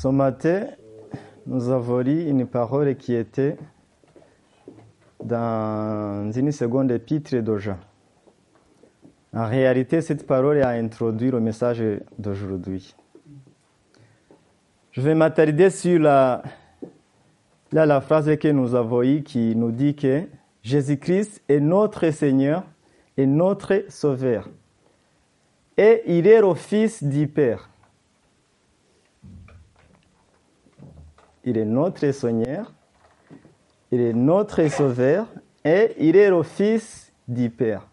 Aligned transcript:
Ce 0.00 0.06
matin, 0.06 0.68
nous 1.44 1.70
avons 1.70 1.98
lu 1.98 2.28
une 2.28 2.46
parole 2.46 2.94
qui 2.94 3.14
était 3.14 3.56
dans 5.24 6.30
une 6.30 6.52
seconde 6.52 6.92
épître 6.92 7.34
de 7.34 7.58
Jean. 7.58 7.78
En 9.34 9.48
réalité, 9.48 10.00
cette 10.00 10.24
parole 10.24 10.62
a 10.62 10.68
introduit 10.68 11.32
le 11.32 11.40
message 11.40 11.82
d'aujourd'hui. 12.16 12.94
Je 14.92 15.00
vais 15.00 15.16
m'attarder 15.16 15.68
sur 15.68 15.98
la, 15.98 16.44
la 17.72 18.00
phrase 18.00 18.36
que 18.36 18.52
nous 18.52 18.76
avons 18.76 19.02
eue 19.02 19.24
qui 19.24 19.56
nous 19.56 19.72
dit 19.72 19.96
que 19.96 20.22
Jésus-Christ 20.62 21.42
est 21.48 21.58
notre 21.58 22.08
Seigneur 22.12 22.62
et 23.16 23.26
notre 23.26 23.82
Sauveur. 23.88 24.48
Et 25.76 26.04
il 26.06 26.28
est 26.28 26.40
le 26.40 26.54
Fils 26.54 27.02
du 27.02 27.26
Père. 27.26 27.68
Il 31.48 31.56
est 31.56 31.64
notre 31.64 32.10
Seigneur, 32.10 32.74
il 33.90 34.02
est 34.02 34.12
notre 34.12 34.68
Sauveur 34.68 35.26
et 35.64 35.94
il 35.98 36.14
est 36.14 36.28
le 36.28 36.42
Fils 36.42 37.10
du 37.26 37.48
Père. 37.48 37.88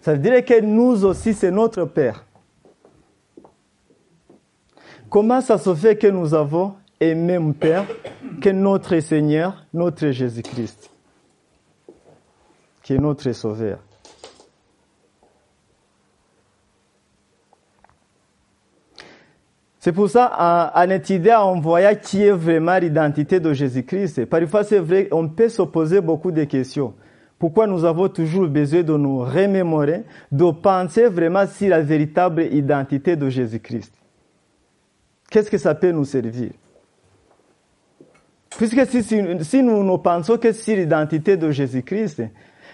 Ça 0.00 0.14
veut 0.14 0.18
dire 0.18 0.42
que 0.42 0.58
nous 0.62 1.04
aussi, 1.04 1.34
c'est 1.34 1.50
notre 1.50 1.84
Père. 1.84 2.24
Comment 5.10 5.42
ça 5.42 5.58
se 5.58 5.74
fait 5.74 5.98
que 5.98 6.06
nous 6.06 6.32
avons 6.32 6.76
un 6.98 7.14
même 7.14 7.52
Père 7.52 7.84
que 8.40 8.48
notre 8.48 8.98
Seigneur, 9.00 9.66
notre 9.74 10.08
Jésus-Christ, 10.08 10.90
qui 12.82 12.94
est 12.94 12.98
notre 12.98 13.30
Sauveur? 13.32 13.80
C'est 19.88 19.94
pour 19.94 20.10
ça, 20.10 20.70
en, 20.74 20.90
étudiant, 20.90 21.50
on 21.50 21.60
voit 21.60 21.94
qui 21.94 22.22
est 22.22 22.30
vraiment 22.30 22.76
l'identité 22.76 23.40
de 23.40 23.54
Jésus-Christ. 23.54 24.26
Parfois, 24.26 24.62
c'est 24.62 24.80
vrai, 24.80 25.08
on 25.12 25.26
peut 25.30 25.48
se 25.48 25.62
poser 25.62 26.02
beaucoup 26.02 26.30
de 26.30 26.44
questions. 26.44 26.92
Pourquoi 27.38 27.66
nous 27.66 27.86
avons 27.86 28.10
toujours 28.10 28.48
besoin 28.48 28.82
de 28.82 28.94
nous 28.98 29.20
remémorer, 29.20 30.02
de 30.30 30.50
penser 30.50 31.06
vraiment 31.06 31.46
sur 31.46 31.70
la 31.70 31.80
véritable 31.80 32.52
identité 32.52 33.16
de 33.16 33.30
Jésus-Christ? 33.30 33.94
Qu'est-ce 35.30 35.50
que 35.50 35.56
ça 35.56 35.74
peut 35.74 35.90
nous 35.90 36.04
servir? 36.04 36.50
Puisque 38.58 38.86
si, 38.88 39.02
si, 39.02 39.62
nous 39.62 39.82
ne 39.82 39.96
pensons 39.96 40.36
que 40.36 40.52
sur 40.52 40.76
l'identité 40.76 41.38
de 41.38 41.50
Jésus-Christ, 41.50 42.24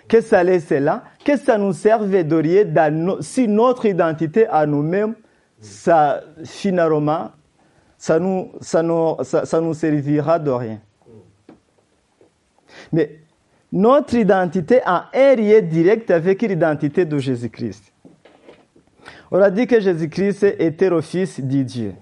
que 0.09 0.21
ça 0.21 0.43
laisse 0.43 0.71
là, 0.71 1.05
que 1.25 1.37
ça 1.37 1.59
nous 1.59 1.75
serve 1.75 2.11
de 2.11 2.35
rien 2.35 2.65
si 3.21 3.47
notre 3.47 3.87
identité 3.87 4.49
à 4.49 4.67
nous-mêmes 4.67 5.15
ça, 5.65 6.23
finalement, 6.45 7.31
ça 7.97 8.19
nous, 8.19 8.53
ça, 8.61 8.83
nous, 8.83 9.17
ça, 9.23 9.61
nous 9.61 9.75
servira 9.75 10.39
de 10.39 10.51
rien. 10.51 10.81
Mais 12.93 13.21
notre 13.73 14.15
identité 14.15 14.81
a 14.85 15.09
un 15.15 15.35
lien 15.37 15.61
direct 15.63 16.11
avec 16.11 16.43
l'identité 16.43 17.05
de 17.05 17.19
Jésus-Christ. 17.19 17.93
On 19.31 19.41
a 19.41 19.51
dit 19.51 19.67
que 19.67 19.81
Jésus-Christ 19.81 20.45
était 20.59 20.91
le 20.91 21.01
Fils 21.01 21.41
de 21.41 21.63
Dieu. 21.63 21.95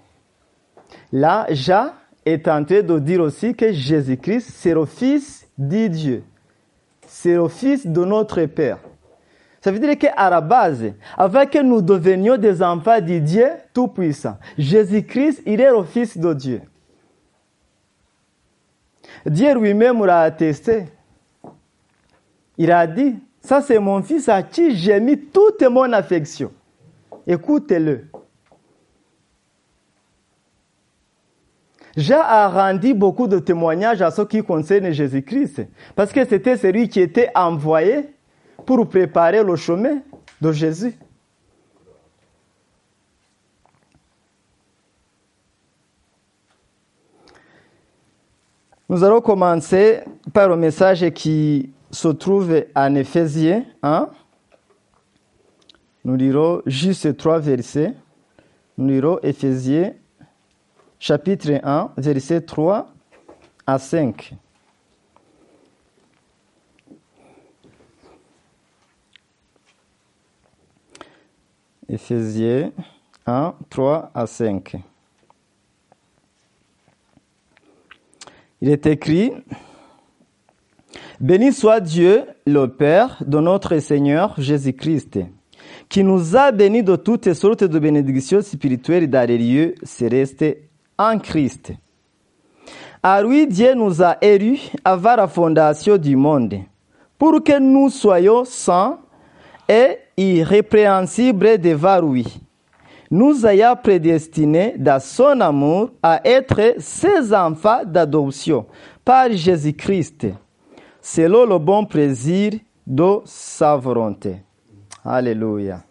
Là, 1.12 1.46
Jean 1.50 1.92
est 2.26 2.46
en 2.48 2.64
train 2.64 2.82
de 2.82 2.98
dire 2.98 3.20
aussi 3.20 3.54
que 3.54 3.72
Jésus-Christ, 3.72 4.50
c'est 4.54 4.74
le 4.74 4.86
Fils 4.86 5.46
de 5.56 5.86
Dieu. 5.86 6.24
C'est 7.06 7.34
le 7.34 7.48
Fils 7.48 7.86
de 7.86 8.04
notre 8.04 8.44
Père. 8.46 8.78
Ça 9.62 9.70
veut 9.70 9.78
dire 9.78 9.96
qu'à 9.96 10.28
la 10.28 10.40
base, 10.40 10.92
avant 11.16 11.46
que 11.46 11.62
nous 11.62 11.80
devenions 11.80 12.36
des 12.36 12.60
enfants 12.60 13.00
de 13.00 13.18
Dieu 13.18 13.46
Tout-Puissant, 13.72 14.36
Jésus-Christ, 14.58 15.42
il 15.46 15.60
est 15.60 15.70
le 15.70 15.84
Fils 15.84 16.18
de 16.18 16.34
Dieu. 16.34 16.62
Dieu 19.24 19.54
lui-même 19.54 20.04
l'a 20.04 20.22
attesté. 20.22 20.86
Il 22.58 22.72
a 22.72 22.88
dit, 22.88 23.14
ça 23.40 23.60
c'est 23.60 23.78
mon 23.78 24.02
fils 24.02 24.28
à 24.28 24.42
qui 24.42 24.74
j'ai 24.76 24.98
mis 24.98 25.16
toute 25.16 25.62
mon 25.62 25.92
affection. 25.92 26.50
Écoutez-le. 27.24 28.06
A 32.10 32.48
rendu 32.48 32.94
beaucoup 32.94 33.28
de 33.28 33.38
témoignages 33.38 34.02
à 34.02 34.10
ceux 34.10 34.24
qui 34.24 34.42
concernent 34.42 34.90
Jésus-Christ, 34.90 35.68
parce 35.94 36.10
que 36.10 36.24
c'était 36.24 36.56
celui 36.56 36.88
qui 36.88 36.98
était 36.98 37.30
envoyé 37.36 38.08
pour 38.64 38.88
préparer 38.88 39.42
le 39.42 39.56
chemin 39.56 40.02
de 40.40 40.52
Jésus. 40.52 40.94
Nous 48.88 49.02
allons 49.02 49.22
commencer 49.22 50.00
par 50.34 50.48
le 50.48 50.56
message 50.56 51.08
qui 51.12 51.72
se 51.90 52.08
trouve 52.08 52.64
en 52.74 52.94
Éphésiens 52.94 53.64
1. 53.82 54.10
Nous 56.04 56.16
lirons 56.16 56.60
juste 56.66 57.16
trois 57.16 57.38
versets. 57.38 57.94
Nous 58.76 58.88
lirons 58.88 59.18
Éphésiens 59.22 59.94
chapitre 60.98 61.58
1, 61.64 61.92
versets 61.96 62.42
3 62.42 62.86
à 63.66 63.78
5. 63.78 64.34
Éphésiens 71.92 72.72
1, 73.26 73.54
3 73.68 74.10
à 74.14 74.26
5. 74.26 74.76
Il 78.62 78.70
est 78.70 78.86
écrit, 78.86 79.32
Béni 81.20 81.52
soit 81.52 81.80
Dieu, 81.80 82.24
le 82.46 82.66
Père 82.66 83.22
de 83.26 83.38
notre 83.40 83.78
Seigneur 83.78 84.34
Jésus-Christ, 84.38 85.18
qui 85.90 86.02
nous 86.02 86.34
a 86.34 86.50
bénis 86.50 86.82
de 86.82 86.96
toutes 86.96 87.34
sortes 87.34 87.64
de 87.64 87.78
bénédictions 87.78 88.40
spirituelles 88.40 89.10
dans 89.10 89.28
les 89.28 89.36
lieux 89.36 89.74
célestes 89.82 90.46
en 90.96 91.18
Christ. 91.18 91.72
À 93.02 93.22
lui, 93.22 93.46
Dieu 93.46 93.74
nous 93.74 94.02
a 94.02 94.16
élus 94.24 94.70
avant 94.82 95.16
la 95.16 95.28
fondation 95.28 95.98
du 95.98 96.16
monde, 96.16 96.54
pour 97.18 97.44
que 97.44 97.58
nous 97.58 97.90
soyons 97.90 98.46
saints 98.46 98.98
et 99.68 99.98
irrépréhensible 100.16 101.58
devant 101.58 102.00
lui, 102.00 102.40
nous 103.10 103.46
ayant 103.46 103.76
prédestinés 103.76 104.74
dans 104.78 105.00
son 105.00 105.40
amour 105.40 105.90
à 106.02 106.20
être 106.24 106.74
ses 106.78 107.34
enfants 107.34 107.82
d'adoption 107.84 108.66
par 109.04 109.30
Jésus-Christ, 109.30 110.26
selon 111.00 111.46
le 111.46 111.58
bon 111.58 111.84
plaisir 111.84 112.52
de 112.86 113.18
sa 113.24 113.76
volonté. 113.76 114.36
Alléluia. 115.04 115.82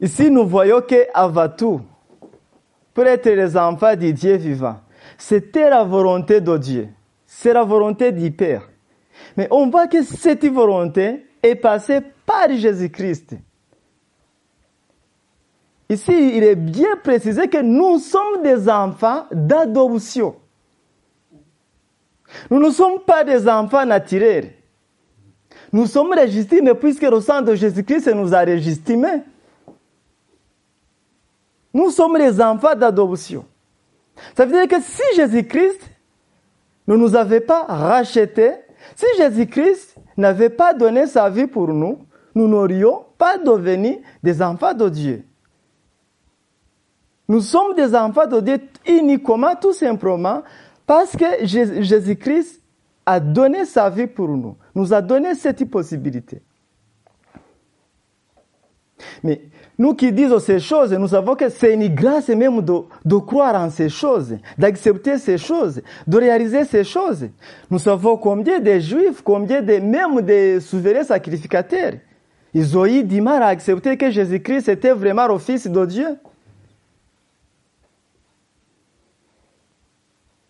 Ici, 0.00 0.30
nous 0.30 0.46
voyons 0.46 0.80
que 0.82 1.06
avant 1.14 1.48
tout, 1.48 1.80
pour 2.92 3.04
être 3.04 3.28
les 3.28 3.56
enfants 3.56 3.96
du 3.96 4.12
Dieu 4.12 4.36
vivant, 4.36 4.76
c'était 5.18 5.70
la 5.70 5.84
volonté 5.84 6.40
de 6.40 6.56
Dieu. 6.56 6.88
C'est 7.26 7.52
la 7.52 7.64
volonté 7.64 8.12
du 8.12 8.30
Père. 8.30 8.68
Mais 9.36 9.48
on 9.50 9.68
voit 9.68 9.86
que 9.86 10.02
cette 10.02 10.46
volonté 10.46 11.26
est 11.42 11.54
passée 11.56 12.00
par 12.26 12.50
Jésus-Christ. 12.50 13.36
Ici, 15.88 16.36
il 16.36 16.42
est 16.42 16.56
bien 16.56 16.96
précisé 17.02 17.48
que 17.48 17.62
nous 17.62 17.98
sommes 17.98 18.42
des 18.42 18.68
enfants 18.68 19.26
d'adoption. 19.30 20.34
Nous 22.50 22.58
ne 22.58 22.70
sommes 22.70 23.00
pas 23.06 23.22
des 23.22 23.48
enfants 23.48 23.86
naturels. 23.86 24.52
Nous 25.72 25.86
sommes 25.86 26.12
légitimés 26.14 26.74
puisque 26.74 27.02
le 27.02 27.20
sang 27.20 27.40
de 27.40 27.54
Jésus-Christ 27.54 28.08
nous 28.08 28.34
a 28.34 28.44
légitimés. 28.44 29.22
Nous 31.72 31.90
sommes 31.90 32.16
les 32.16 32.40
enfants 32.40 32.74
d'adoption. 32.74 33.44
Ça 34.34 34.44
veut 34.44 34.52
dire 34.52 34.66
que 34.66 34.82
si 34.82 35.02
Jésus-Christ 35.14 35.80
ne 36.88 36.96
nous 36.96 37.14
avait 37.14 37.40
pas 37.40 37.64
rachetés, 37.64 38.52
si 38.96 39.06
Jésus-Christ 39.18 39.96
n'avait 40.16 40.50
pas 40.50 40.72
donné 40.72 41.06
sa 41.06 41.28
vie 41.28 41.46
pour 41.46 41.68
nous, 41.68 42.05
nous 42.36 42.46
n'aurions 42.46 43.02
pas 43.16 43.38
devenu 43.38 43.98
des 44.22 44.42
enfants 44.42 44.74
de 44.74 44.88
Dieu. 44.90 45.24
Nous 47.28 47.40
sommes 47.40 47.74
des 47.74 47.96
enfants 47.96 48.26
de 48.26 48.40
Dieu 48.40 48.60
uniquement, 48.86 49.56
tout 49.60 49.72
simplement, 49.72 50.42
parce 50.86 51.16
que 51.16 51.44
Jésus-Christ 51.44 52.62
a 53.06 53.18
donné 53.18 53.64
sa 53.64 53.88
vie 53.88 54.06
pour 54.06 54.28
nous, 54.28 54.56
nous 54.74 54.92
a 54.92 55.00
donné 55.00 55.34
cette 55.34 55.68
possibilité. 55.68 56.42
Mais 59.24 59.40
nous 59.78 59.94
qui 59.94 60.12
disons 60.12 60.38
ces 60.38 60.60
choses, 60.60 60.92
nous 60.92 61.08
savons 61.08 61.36
que 61.36 61.48
c'est 61.48 61.74
une 61.74 61.94
grâce 61.94 62.28
même 62.28 62.60
de, 62.60 63.16
croire 63.16 63.54
en 63.54 63.70
ces 63.70 63.88
choses, 63.88 64.36
d'accepter 64.58 65.16
ces 65.18 65.38
choses, 65.38 65.82
de 66.06 66.18
réaliser 66.18 66.64
ces 66.64 66.84
choses. 66.84 67.28
Nous 67.70 67.78
savons 67.78 68.18
combien 68.18 68.60
de 68.60 68.78
juifs, 68.78 69.22
combien 69.22 69.62
de, 69.62 69.78
même 69.78 70.20
des 70.20 70.60
souverains 70.60 71.04
sacrificateurs, 71.04 71.94
ils 72.56 72.76
ont 72.78 72.86
eu 72.86 73.04
du 73.04 73.22
que 73.22 74.10
Jésus-Christ 74.10 74.68
était 74.68 74.92
vraiment 74.92 75.28
le 75.28 75.38
Fils 75.38 75.66
de 75.66 75.86
Dieu. 75.86 76.18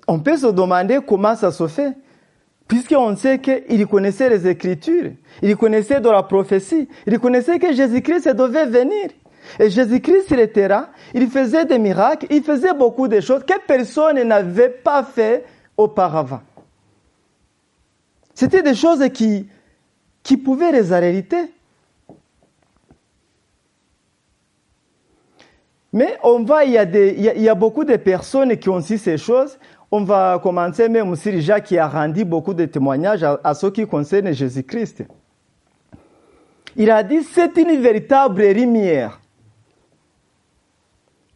on 0.07 0.21
peut 0.21 0.37
se 0.37 0.47
demander 0.47 1.01
comment 1.07 1.35
ça 1.35 1.51
se 1.51 1.67
fait. 1.67 1.93
Puisqu'on 2.69 3.17
sait 3.17 3.39
qu'il 3.39 3.87
connaissait 3.87 4.29
les 4.29 4.49
Écritures, 4.49 5.13
il 5.41 5.57
connaissait 5.57 6.01
de 6.01 6.09
la 6.09 6.23
prophétie, 6.25 6.89
il 7.07 7.19
connaissait 7.21 7.59
que 7.61 7.73
Jésus-Christ 7.73 8.29
devait 8.35 8.67
venir. 8.67 9.11
Et 9.61 9.71
Jésus-Christ, 9.71 10.27
il 10.31 10.41
était 10.41 10.67
là, 10.67 10.91
il 11.15 11.29
faisait 11.29 11.65
des 11.65 11.79
miracles, 11.79 12.27
il 12.31 12.43
faisait 12.43 12.75
beaucoup 12.75 13.07
de 13.07 13.21
choses 13.21 13.45
que 13.45 13.55
personne 13.67 14.21
n'avait 14.23 14.69
pas 14.69 15.05
fait 15.05 15.45
auparavant. 15.77 16.41
C'était 18.35 18.63
des 18.63 18.75
choses 18.75 19.09
qui, 19.11 19.49
qui 20.25 20.37
pouvaient 20.37 20.73
les 20.73 20.93
arrêter. 20.93 21.53
Mais 25.93 26.19
on 26.23 26.45
voit, 26.45 26.65
il 26.65 26.73
y, 26.73 26.79
a 26.79 26.85
des, 26.85 27.15
il, 27.17 27.43
y 27.43 27.49
a, 27.49 27.55
beaucoup 27.55 27.85
de 27.85 27.97
personnes 27.97 28.57
qui 28.57 28.69
ont 28.69 28.81
dit 28.81 28.99
ces 28.99 29.17
choses. 29.17 29.59
On 29.91 30.03
va 30.03 30.41
commencer 30.43 30.89
même 30.89 31.15
sur 31.17 31.41
Jacques 31.41 31.65
qui 31.65 31.79
a 31.79 31.89
rendu 31.89 32.25
beaucoup 32.25 32.55
de 32.55 32.65
témoignages 32.65 33.23
à, 33.23 33.41
à 33.43 33.55
ce 33.55 33.67
qui 33.69 33.87
concerne 33.87 34.33
Jésus-Christ. 34.33 35.05
Il 36.77 36.91
a 36.91 37.03
dit, 37.03 37.23
c'est 37.23 37.57
une 37.57 37.81
véritable 37.81 38.43
lumière 38.49 39.21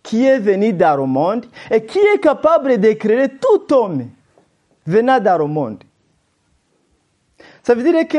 qui 0.02 0.24
est 0.24 0.38
venu 0.38 0.72
dans 0.72 0.96
le 0.96 1.06
monde 1.06 1.46
et 1.70 1.84
qui 1.84 1.98
est 1.98 2.18
capable 2.18 2.78
d'éclairer 2.78 3.28
tout 3.28 3.72
homme 3.72 4.08
venant 4.86 5.20
dans 5.20 5.38
le 5.38 5.46
monde. 5.46 5.84
Ça 7.62 7.74
veut 7.74 7.82
dire 7.82 8.08
que 8.08 8.18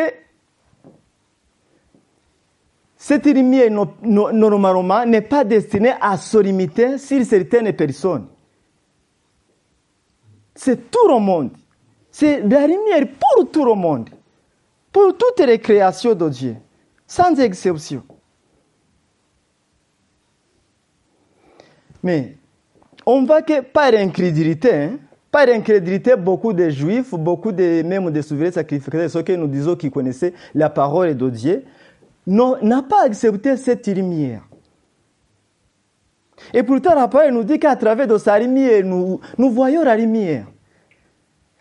cette 3.03 3.25
lumière 3.25 3.71
normalement 4.03 5.03
n'est 5.07 5.21
pas 5.21 5.43
destinée 5.43 5.93
à 5.99 6.17
se 6.17 6.37
limiter 6.37 6.99
sur 6.99 7.25
certaines 7.25 7.73
personnes. 7.73 8.27
C'est 10.53 10.91
tout 10.91 11.07
le 11.07 11.19
monde. 11.19 11.49
C'est 12.11 12.41
la 12.41 12.67
lumière 12.67 13.07
pour 13.19 13.49
tout 13.49 13.65
le 13.65 13.73
monde. 13.73 14.07
Pour 14.91 15.17
toutes 15.17 15.43
les 15.43 15.57
créations 15.57 16.13
de 16.13 16.29
Dieu. 16.29 16.57
Sans 17.07 17.39
exception. 17.39 18.03
Mais 22.03 22.37
on 23.07 23.25
voit 23.25 23.41
que 23.41 23.61
par 23.61 23.95
incrédulité, 23.95 24.75
hein, 24.75 24.99
par 25.31 25.47
incrédulité, 25.47 26.15
beaucoup 26.15 26.53
de 26.53 26.69
juifs, 26.69 27.15
beaucoup 27.15 27.51
de 27.51 27.81
même 27.81 28.11
de 28.11 28.21
souverains 28.21 28.51
sacrificateurs, 28.51 29.09
ceux 29.09 29.23
que 29.23 29.33
nous 29.33 29.47
disons 29.47 29.75
qui 29.75 29.89
connaissaient 29.89 30.35
la 30.53 30.69
parole 30.69 31.17
de 31.17 31.29
Dieu, 31.31 31.63
n'a 32.31 32.81
pas 32.81 33.03
accepté 33.03 33.57
cette 33.57 33.87
lumière. 33.87 34.41
Et 36.53 36.63
pourtant, 36.63 36.95
la 36.95 37.07
parole 37.07 37.31
nous 37.31 37.43
dit 37.43 37.59
qu'à 37.59 37.75
travers 37.75 38.07
de 38.07 38.17
sa 38.17 38.39
lumière, 38.39 38.83
nous, 38.85 39.19
voyons 39.37 39.83
la 39.83 39.95
lumière. 39.95 40.45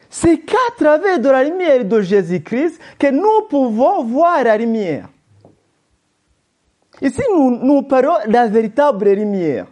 C'est 0.08 0.38
qu'à 0.38 0.56
travers 0.76 1.20
de 1.20 1.28
la 1.28 1.44
lumière 1.44 1.84
de 1.84 2.00
Jésus-Christ 2.00 2.80
que 2.98 3.10
nous 3.10 3.46
pouvons 3.48 4.04
voir 4.04 4.42
la 4.42 4.56
lumière. 4.56 5.08
Ici, 7.00 7.22
nous, 7.32 7.82
parlons 7.82 8.14
de 8.26 8.32
la 8.32 8.48
véritable 8.48 9.10
lumière. 9.10 9.66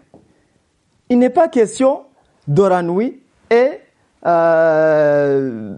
Il 1.08 1.18
n'est 1.18 1.30
pas 1.30 1.48
question 1.48 2.02
de 2.46 2.62
la 2.62 2.82
nuit 2.82 3.20
et 3.50 3.80
euh, 4.24 5.74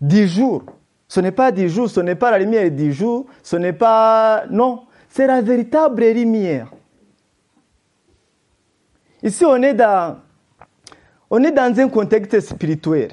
dix 0.00 0.26
jours. 0.26 0.64
Ce 1.08 1.20
n'est 1.20 1.32
pas 1.32 1.50
dix 1.50 1.68
jours, 1.68 1.88
ce 1.88 2.00
n'est 2.00 2.14
pas 2.14 2.30
la 2.30 2.38
lumière 2.38 2.70
dix 2.70 2.92
jours, 2.92 3.26
ce 3.42 3.56
n'est 3.56 3.72
pas... 3.72 4.44
Non, 4.50 4.82
c'est 5.08 5.26
la 5.26 5.40
véritable 5.40 6.04
lumière. 6.04 6.70
Ici, 9.22 9.44
on 9.44 9.56
est 9.62 9.74
dans, 9.74 10.18
on 11.30 11.42
est 11.42 11.58
un 11.58 11.88
contexte 11.88 12.40
spirituel. 12.40 13.12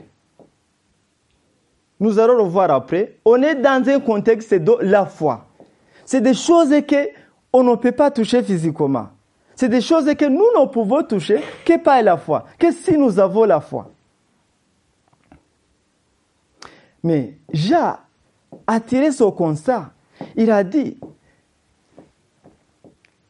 Nous 1.99 2.19
allons 2.19 2.37
le 2.37 2.43
voir 2.43 2.69
après. 2.71 3.15
On 3.23 3.41
est 3.41 3.55
dans 3.55 3.87
un 3.87 3.99
contexte 3.99 4.53
de 4.53 4.73
la 4.81 5.05
foi. 5.05 5.45
C'est 6.05 6.21
des 6.21 6.33
choses 6.33 6.69
que 6.85 7.09
on 7.51 7.63
ne 7.63 7.75
peut 7.75 7.93
pas 7.93 8.11
toucher 8.11 8.43
physiquement. 8.43 9.07
C'est 9.55 9.69
des 9.69 9.79
choses 9.79 10.13
que 10.15 10.25
nous 10.25 10.45
ne 10.59 10.65
pouvons 10.67 11.03
toucher 11.03 11.41
que 11.63 11.77
par 11.77 12.01
la 12.03 12.17
foi, 12.17 12.45
que 12.59 12.71
si 12.71 12.97
nous 12.97 13.17
avons 13.17 13.45
la 13.45 13.61
foi. 13.61 13.89
Mais 17.05 17.37
Jean 17.53 17.97
a 18.65 18.79
tiré 18.79 19.11
son 19.11 19.31
constat. 19.31 19.91
Il 20.35 20.49
a 20.49 20.63
dit, 20.63 20.97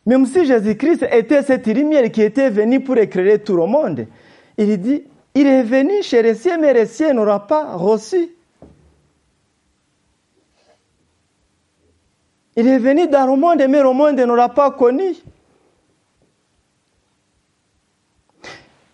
même 0.05 0.25
si 0.25 0.45
Jésus-Christ 0.45 1.05
était 1.11 1.43
cette 1.43 1.67
lumière 1.67 2.09
qui 2.09 2.21
était 2.21 2.49
venue 2.49 2.79
pour 2.79 2.97
éclairer 2.97 3.43
tout 3.43 3.57
le 3.57 3.65
monde, 3.65 4.07
il 4.57 4.79
dit, 4.79 5.03
il 5.33 5.45
est 5.45 5.63
venu 5.63 6.01
chez 6.03 6.21
les 6.21 6.35
siens, 6.35 6.57
mais 6.57 6.73
les 6.73 6.85
siens 6.85 7.11
n'auront 7.11 7.41
pas 7.41 7.75
reçu. 7.75 8.29
Il 12.55 12.69
est 12.69 12.79
venu 12.79 13.09
dans 13.09 13.25
le 13.25 13.35
monde, 13.35 13.61
mais 13.67 13.83
le 13.83 13.91
monde 13.91 14.17
n'aura 14.17 14.47
pas 14.47 14.71
connu. 14.71 15.17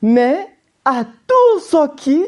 Mais 0.02 0.48
à 0.84 1.06
tous 1.06 1.60
ceux 1.60 1.88
qui 1.96 2.26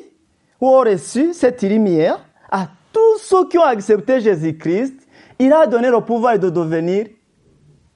ont 0.62 0.82
reçu 0.82 1.34
cette 1.34 1.64
lumière, 1.64 2.24
à 2.54 2.68
tous 2.94 3.18
ceux 3.18 3.48
qui 3.48 3.58
ont 3.58 3.64
accepté 3.64 4.22
Jésus-Christ, 4.22 4.94
il 5.40 5.52
a 5.52 5.66
donné 5.66 5.90
le 5.90 6.00
pouvoir 6.02 6.38
de 6.38 6.52
devenir 6.52 7.08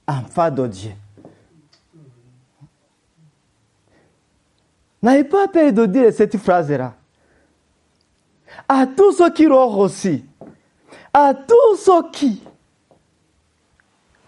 enfant 0.06 0.50
de 0.50 0.66
Dieu. 0.66 0.90
N'avez 5.00 5.22
pas 5.22 5.46
peur 5.46 5.72
de 5.72 5.86
dire 5.86 6.12
cette 6.12 6.36
phrase-là. 6.36 6.94
À 8.68 8.84
tous 8.84 9.12
ceux 9.12 9.30
qui 9.30 9.44
l'ont 9.44 9.68
reçu, 9.68 10.24
à 11.14 11.32
tous 11.34 11.76
ceux 11.76 12.10
qui 12.10 12.42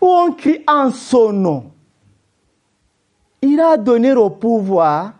ont 0.01 0.33
crié 0.33 0.63
en 0.69 0.93
son 0.93 1.33
nom, 1.33 1.73
il 3.43 3.59
a 3.61 3.77
donné 3.77 4.15
le 4.15 4.29
pouvoir 4.29 5.15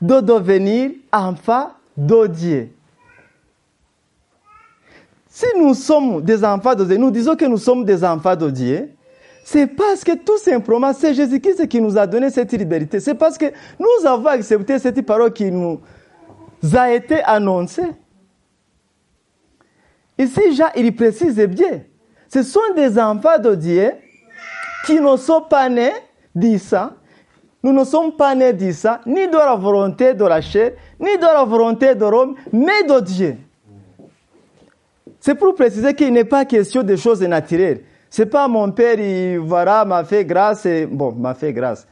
de 0.00 0.20
devenir 0.20 0.92
enfant 1.12 1.72
de 1.96 2.28
Dieu. 2.28 2.73
Si 5.34 5.46
nous 5.58 5.74
sommes 5.74 6.22
des 6.22 6.44
enfants 6.44 6.76
de 6.76 6.84
Dieu, 6.84 6.96
nous 6.96 7.10
disons 7.10 7.34
que 7.34 7.44
nous 7.44 7.58
sommes 7.58 7.84
des 7.84 8.04
enfants 8.04 8.36
de 8.36 8.50
Dieu, 8.50 8.90
c'est 9.42 9.66
parce 9.66 10.04
que 10.04 10.12
tout 10.12 10.38
simplement, 10.38 10.92
c'est 10.92 11.12
Jésus-Christ 11.12 11.66
qui 11.66 11.80
nous 11.80 11.98
a 11.98 12.06
donné 12.06 12.30
cette 12.30 12.52
liberté. 12.52 13.00
C'est 13.00 13.16
parce 13.16 13.36
que 13.36 13.46
nous 13.76 14.06
avons 14.06 14.28
accepté 14.28 14.78
cette 14.78 15.04
parole 15.04 15.32
qui 15.32 15.50
nous 15.50 15.80
a 16.72 16.92
été 16.92 17.20
annoncée. 17.24 17.90
Ici, 20.16 20.40
il 20.76 20.94
précise 20.94 21.36
bien. 21.48 21.80
Ce 22.28 22.44
sont 22.44 22.72
des 22.76 22.96
enfants 22.96 23.40
de 23.40 23.56
Dieu 23.56 23.90
qui 24.86 25.00
ne 25.00 25.16
sont 25.16 25.42
pas 25.42 25.68
nés 25.68 25.94
d'Issa, 26.32 26.94
nous 27.60 27.72
ne 27.72 27.82
sommes 27.82 28.12
pas 28.12 28.36
nés 28.36 28.52
d'Issa, 28.52 29.00
ni 29.04 29.26
de 29.26 29.36
la 29.36 29.56
volonté 29.56 30.14
de 30.14 30.24
la 30.24 30.40
chair, 30.40 30.74
ni 31.00 31.16
de 31.16 31.24
la 31.24 31.42
volonté 31.42 31.96
de 31.96 32.04
Rome, 32.04 32.36
mais 32.52 32.84
de 32.84 33.00
Dieu. 33.00 33.36
C'est 35.24 35.36
pour 35.36 35.54
préciser 35.54 35.94
qu'il 35.94 36.12
n'est 36.12 36.26
pas 36.26 36.44
question 36.44 36.82
de 36.82 36.96
choses 36.96 37.22
naturelles. 37.22 37.80
C'est 38.10 38.26
pas 38.26 38.46
mon 38.46 38.70
père, 38.72 39.00
il 39.00 39.38
voilà, 39.38 39.86
m'a 39.86 40.04
fait 40.04 40.22
grâce, 40.22 40.66
et, 40.66 40.84
bon, 40.84 41.12
m'a 41.12 41.32
fait 41.32 41.50
grâce. 41.54 41.86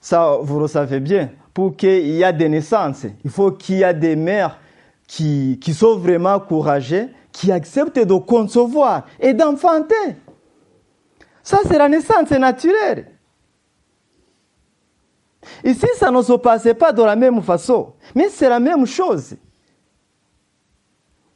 Ça, 0.00 0.38
vous 0.40 0.58
le 0.60 0.66
savez 0.66 0.98
bien. 0.98 1.28
Pour 1.52 1.76
qu'il 1.76 2.06
y 2.06 2.22
ait 2.22 2.32
des 2.32 2.48
naissances, 2.48 3.04
il 3.22 3.30
faut 3.30 3.50
qu'il 3.50 3.76
y 3.76 3.82
ait 3.82 3.92
des 3.92 4.16
mères 4.16 4.58
qui, 5.06 5.58
qui 5.60 5.74
sont 5.74 5.98
vraiment 5.98 6.40
courageuses, 6.40 7.08
qui 7.32 7.52
acceptent 7.52 7.98
de 7.98 8.14
concevoir 8.14 9.04
et 9.20 9.34
d'enfanter. 9.34 10.16
Ça, 11.42 11.58
c'est 11.68 11.76
la 11.76 11.90
naissance 11.90 12.30
naturelle. 12.30 13.08
Ici, 15.62 15.86
ça 15.98 16.10
ne 16.10 16.22
se 16.22 16.32
passait 16.32 16.72
pas 16.72 16.92
de 16.92 17.02
la 17.02 17.14
même 17.14 17.42
façon, 17.42 17.92
mais 18.14 18.30
c'est 18.30 18.48
la 18.48 18.58
même 18.58 18.86
chose. 18.86 19.36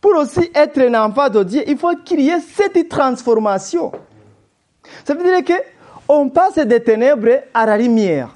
Pour 0.08 0.20
aussi 0.20 0.50
être 0.54 0.80
un 0.80 0.94
enfant 1.04 1.28
de 1.28 1.42
Dieu, 1.42 1.62
il 1.66 1.76
faut 1.76 1.94
qu'il 1.96 2.20
y 2.20 2.30
ait 2.30 2.40
cette 2.40 2.88
transformation. 2.88 3.92
Ça 5.04 5.12
veut 5.12 5.22
dire 5.22 5.44
que 5.44 5.62
on 6.08 6.30
passe 6.30 6.54
des 6.54 6.82
ténèbres 6.82 7.42
à 7.52 7.66
la 7.66 7.76
lumière. 7.76 8.34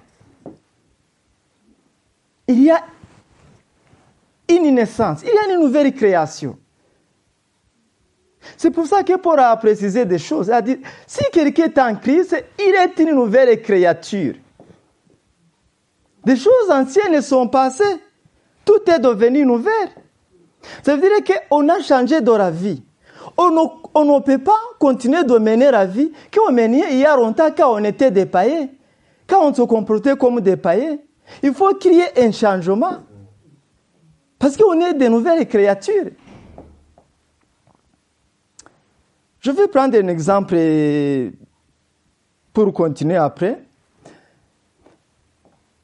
Il 2.47 2.63
y 2.63 2.71
a 2.71 2.79
une 4.51 4.75
naissance, 4.75 5.23
il 5.23 5.31
y 5.31 5.51
a 5.51 5.55
une 5.55 5.63
nouvelle 5.63 5.95
création. 5.95 6.59
C'est 8.59 8.71
pour 8.71 8.87
ça 8.87 9.03
que 9.03 9.17
Paul 9.17 9.41
a 9.41 9.57
précisé 9.57 10.05
des 10.05 10.19
choses. 10.19 10.49
Il 10.49 10.53
a 10.53 10.61
dit, 10.61 10.79
si 11.07 11.25
quelqu'un 11.33 11.65
est 11.65 11.79
en 11.79 11.97
Christ, 11.97 12.37
il 12.59 12.75
est 12.75 13.03
une 13.03 13.15
nouvelle 13.15 13.63
créature. 13.63 14.35
Des 16.23 16.37
choses 16.37 16.71
anciennes 16.71 17.23
sont 17.23 17.49
passées. 17.49 17.97
Tout 18.63 18.83
est 18.91 18.99
devenu 18.99 19.47
nouvelle. 19.47 19.89
Ça 20.83 20.97
veut 20.97 21.03
dire 21.03 21.37
qu'on 21.49 21.69
a 21.69 21.81
changé 21.81 22.21
de 22.21 22.33
la 22.33 22.51
vie. 22.51 22.83
On 23.37 23.51
ne, 23.51 24.21
peut 24.21 24.39
pas 24.39 24.59
continuer 24.79 25.25
de 25.25 25.39
mener 25.39 25.71
la 25.71 25.87
vie 25.87 26.13
qu'on 26.35 26.53
menait 26.53 27.05
a 27.05 27.17
longtemps 27.17 27.51
quand 27.57 27.75
on 27.75 27.85
était 27.85 28.11
des 28.11 28.27
païens, 28.27 28.69
quand 29.27 29.49
on 29.49 29.55
se 29.55 29.63
comportait 29.63 30.17
comme 30.17 30.41
des 30.41 30.57
païens. 30.57 30.99
Il 31.43 31.55
faut 31.55 31.73
ait 31.99 32.25
un 32.25 32.33
changement. 32.33 32.99
Parce 34.39 34.57
qu'on 34.57 34.81
est 34.81 34.95
de 34.95 35.07
nouvelles 35.07 35.47
créatures. 35.47 36.11
Je 39.41 39.51
vais 39.51 39.69
prendre 39.69 39.97
un 39.99 40.09
exemple 40.09 40.57
pour 42.53 42.73
continuer 42.73 43.17
après. 43.17 43.63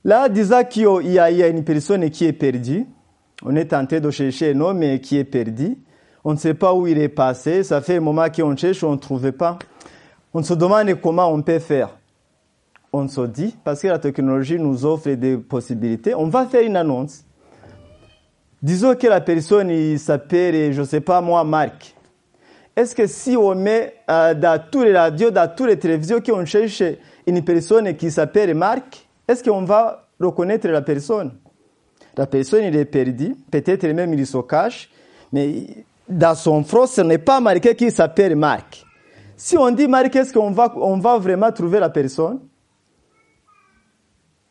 Là, 0.05 0.29
disons 0.29 0.65
qu'il 0.65 1.13
y, 1.13 1.19
a 1.19 1.49
une 1.49 1.65
personne 1.65 2.09
qui 2.11 2.25
est 2.25 2.33
perdue. 2.33 2.87
On 3.45 3.55
est 3.55 3.67
tenté 3.67 4.01
de 4.01 4.11
chercher 4.11 4.53
un 4.53 4.61
homme 4.61 4.99
qui 5.01 5.17
est 5.17 5.25
perdu. 5.25 5.79
On 6.25 6.33
ne 6.33 6.39
sait 6.39 6.55
pas 6.55 6.75
où 6.75 6.87
il 6.87 6.99
est 6.99 7.09
passé. 7.09 7.63
Ça 7.63 7.81
fait 7.81 7.97
un 7.97 8.01
moment 8.01 8.29
qu'on 8.29 8.57
cherche, 8.57 8.83
on 8.83 8.93
ne 8.93 8.99
trouve 8.99 9.31
pas. 9.33 9.59
On 10.35 10.43
se 10.43 10.55
demande 10.55 10.93
comment 11.01 11.33
on 11.33 11.41
peut 11.43 11.59
faire. 11.59 11.97
On 12.93 13.07
se 13.07 13.21
dit, 13.23 13.57
parce 13.65 13.83
que 13.83 13.89
la 13.89 13.99
technologie 13.99 14.59
nous 14.59 14.85
offre 14.85 15.11
des 15.11 15.37
possibilités, 15.37 16.15
on 16.15 16.29
va 16.29 16.47
faire 16.47 16.63
une 16.63 16.77
annonce. 16.77 17.25
Disons 18.63 18.95
que 18.95 19.07
la 19.07 19.21
personne 19.21 19.99
s'appelle, 19.99 20.73
je 20.73 20.81
ne 20.81 20.87
sais 20.87 21.01
pas 21.01 21.21
moi, 21.21 21.45
Marc. 21.45 21.95
Est-ce 22.75 22.95
que 22.95 23.07
si 23.07 23.37
on 23.37 23.55
met 23.55 23.95
euh, 24.11 24.35
dans 24.35 24.61
tous 24.71 24.85
les 24.85 24.97
radios, 24.97 25.31
dans 25.31 25.53
toutes 25.55 25.67
les 25.67 25.79
télévisions 25.79 26.21
qu'on 26.21 26.45
cherche 26.45 26.83
une 27.27 27.45
personne 27.45 27.95
qui 27.97 28.11
s'appelle 28.11 28.55
Marc, 28.55 29.07
est-ce 29.27 29.45
qu'on 29.45 29.63
va 29.63 30.09
reconnaître 30.19 30.67
la 30.69 30.83
personne? 30.83 31.33
La 32.19 32.27
personne, 32.27 32.65
il 32.65 32.75
est 32.75 32.85
perdue, 32.85 33.37
peut-être 33.49 33.87
même 33.87 34.13
il 34.13 34.27
se 34.27 34.39
cache, 34.39 34.91
mais 35.33 35.67
dans 36.09 36.35
son 36.35 36.65
front, 36.65 36.85
ce 36.85 37.01
n'est 37.01 37.17
pas 37.17 37.39
marqué 37.39 37.77
qu'il 37.77 37.93
s'appelle 37.93 38.35
Marc. 38.35 38.85
Si 39.37 39.57
on 39.57 39.71
dit 39.71 39.87
Marc, 39.87 40.17
est-ce 40.17 40.33
qu'on 40.33 40.51
va, 40.51 40.75
on 40.79 40.99
va 40.99 41.17
vraiment 41.19 41.53
trouver 41.53 41.79
la 41.79 41.89
personne? 41.89 42.41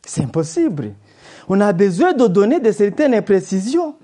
C'est 0.06 0.24
impossible. 0.24 0.94
On 1.50 1.60
a 1.60 1.74
besoin 1.74 2.14
de 2.14 2.26
donner 2.28 2.62
de 2.62 2.72
certaines 2.72 3.22
précisions. 3.22 3.96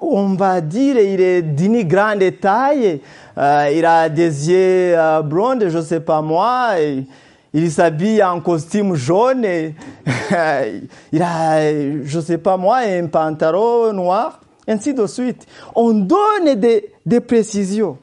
On 0.00 0.34
va 0.34 0.60
dire 0.60 0.96
il 0.96 1.20
est 1.20 1.42
d'une 1.42 1.82
grande 1.82 2.38
taille, 2.40 3.00
euh, 3.36 3.70
il 3.74 3.84
a 3.84 4.08
des 4.08 4.48
yeux 4.48 4.96
euh, 4.96 5.22
blonds, 5.22 5.58
je 5.60 5.76
ne 5.76 5.82
sais 5.82 6.00
pas 6.00 6.22
moi, 6.22 6.74
il 7.58 7.72
s'habille 7.72 8.22
en 8.22 8.38
costume 8.42 8.94
jaune, 8.96 9.44
il 11.12 11.22
a, 11.22 11.72
je 12.04 12.16
ne 12.18 12.22
sais 12.22 12.36
pas 12.36 12.58
moi, 12.58 12.80
un 12.84 13.06
pantalon 13.06 13.94
noir, 13.94 14.40
ainsi 14.68 14.92
de 14.92 15.06
suite. 15.06 15.46
On 15.74 15.94
donne 15.94 16.54
des, 16.54 17.20
précisions. 17.20 17.96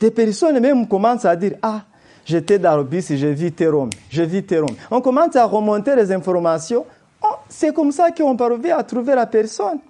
Des 0.00 0.12
personnes 0.12 0.60
même 0.60 0.86
commencent 0.86 1.24
à 1.24 1.34
dire, 1.34 1.54
ah, 1.62 1.82
j'étais 2.24 2.60
dans 2.60 2.76
le 2.76 2.84
bus, 2.84 3.12
j'ai 3.12 3.32
vu 3.32 3.52
Rome, 3.68 3.90
j'ai 4.08 4.24
vu 4.24 4.44
Rome. 4.52 4.76
On 4.88 5.00
commence 5.00 5.34
à 5.34 5.46
remonter 5.46 5.96
les 5.96 6.12
informations. 6.12 6.86
Oh, 7.24 7.34
c'est 7.48 7.74
comme 7.74 7.90
ça 7.90 8.12
qu'on 8.12 8.36
parvient 8.36 8.78
à 8.78 8.84
trouver 8.84 9.16
la 9.16 9.26
personne. 9.26 9.80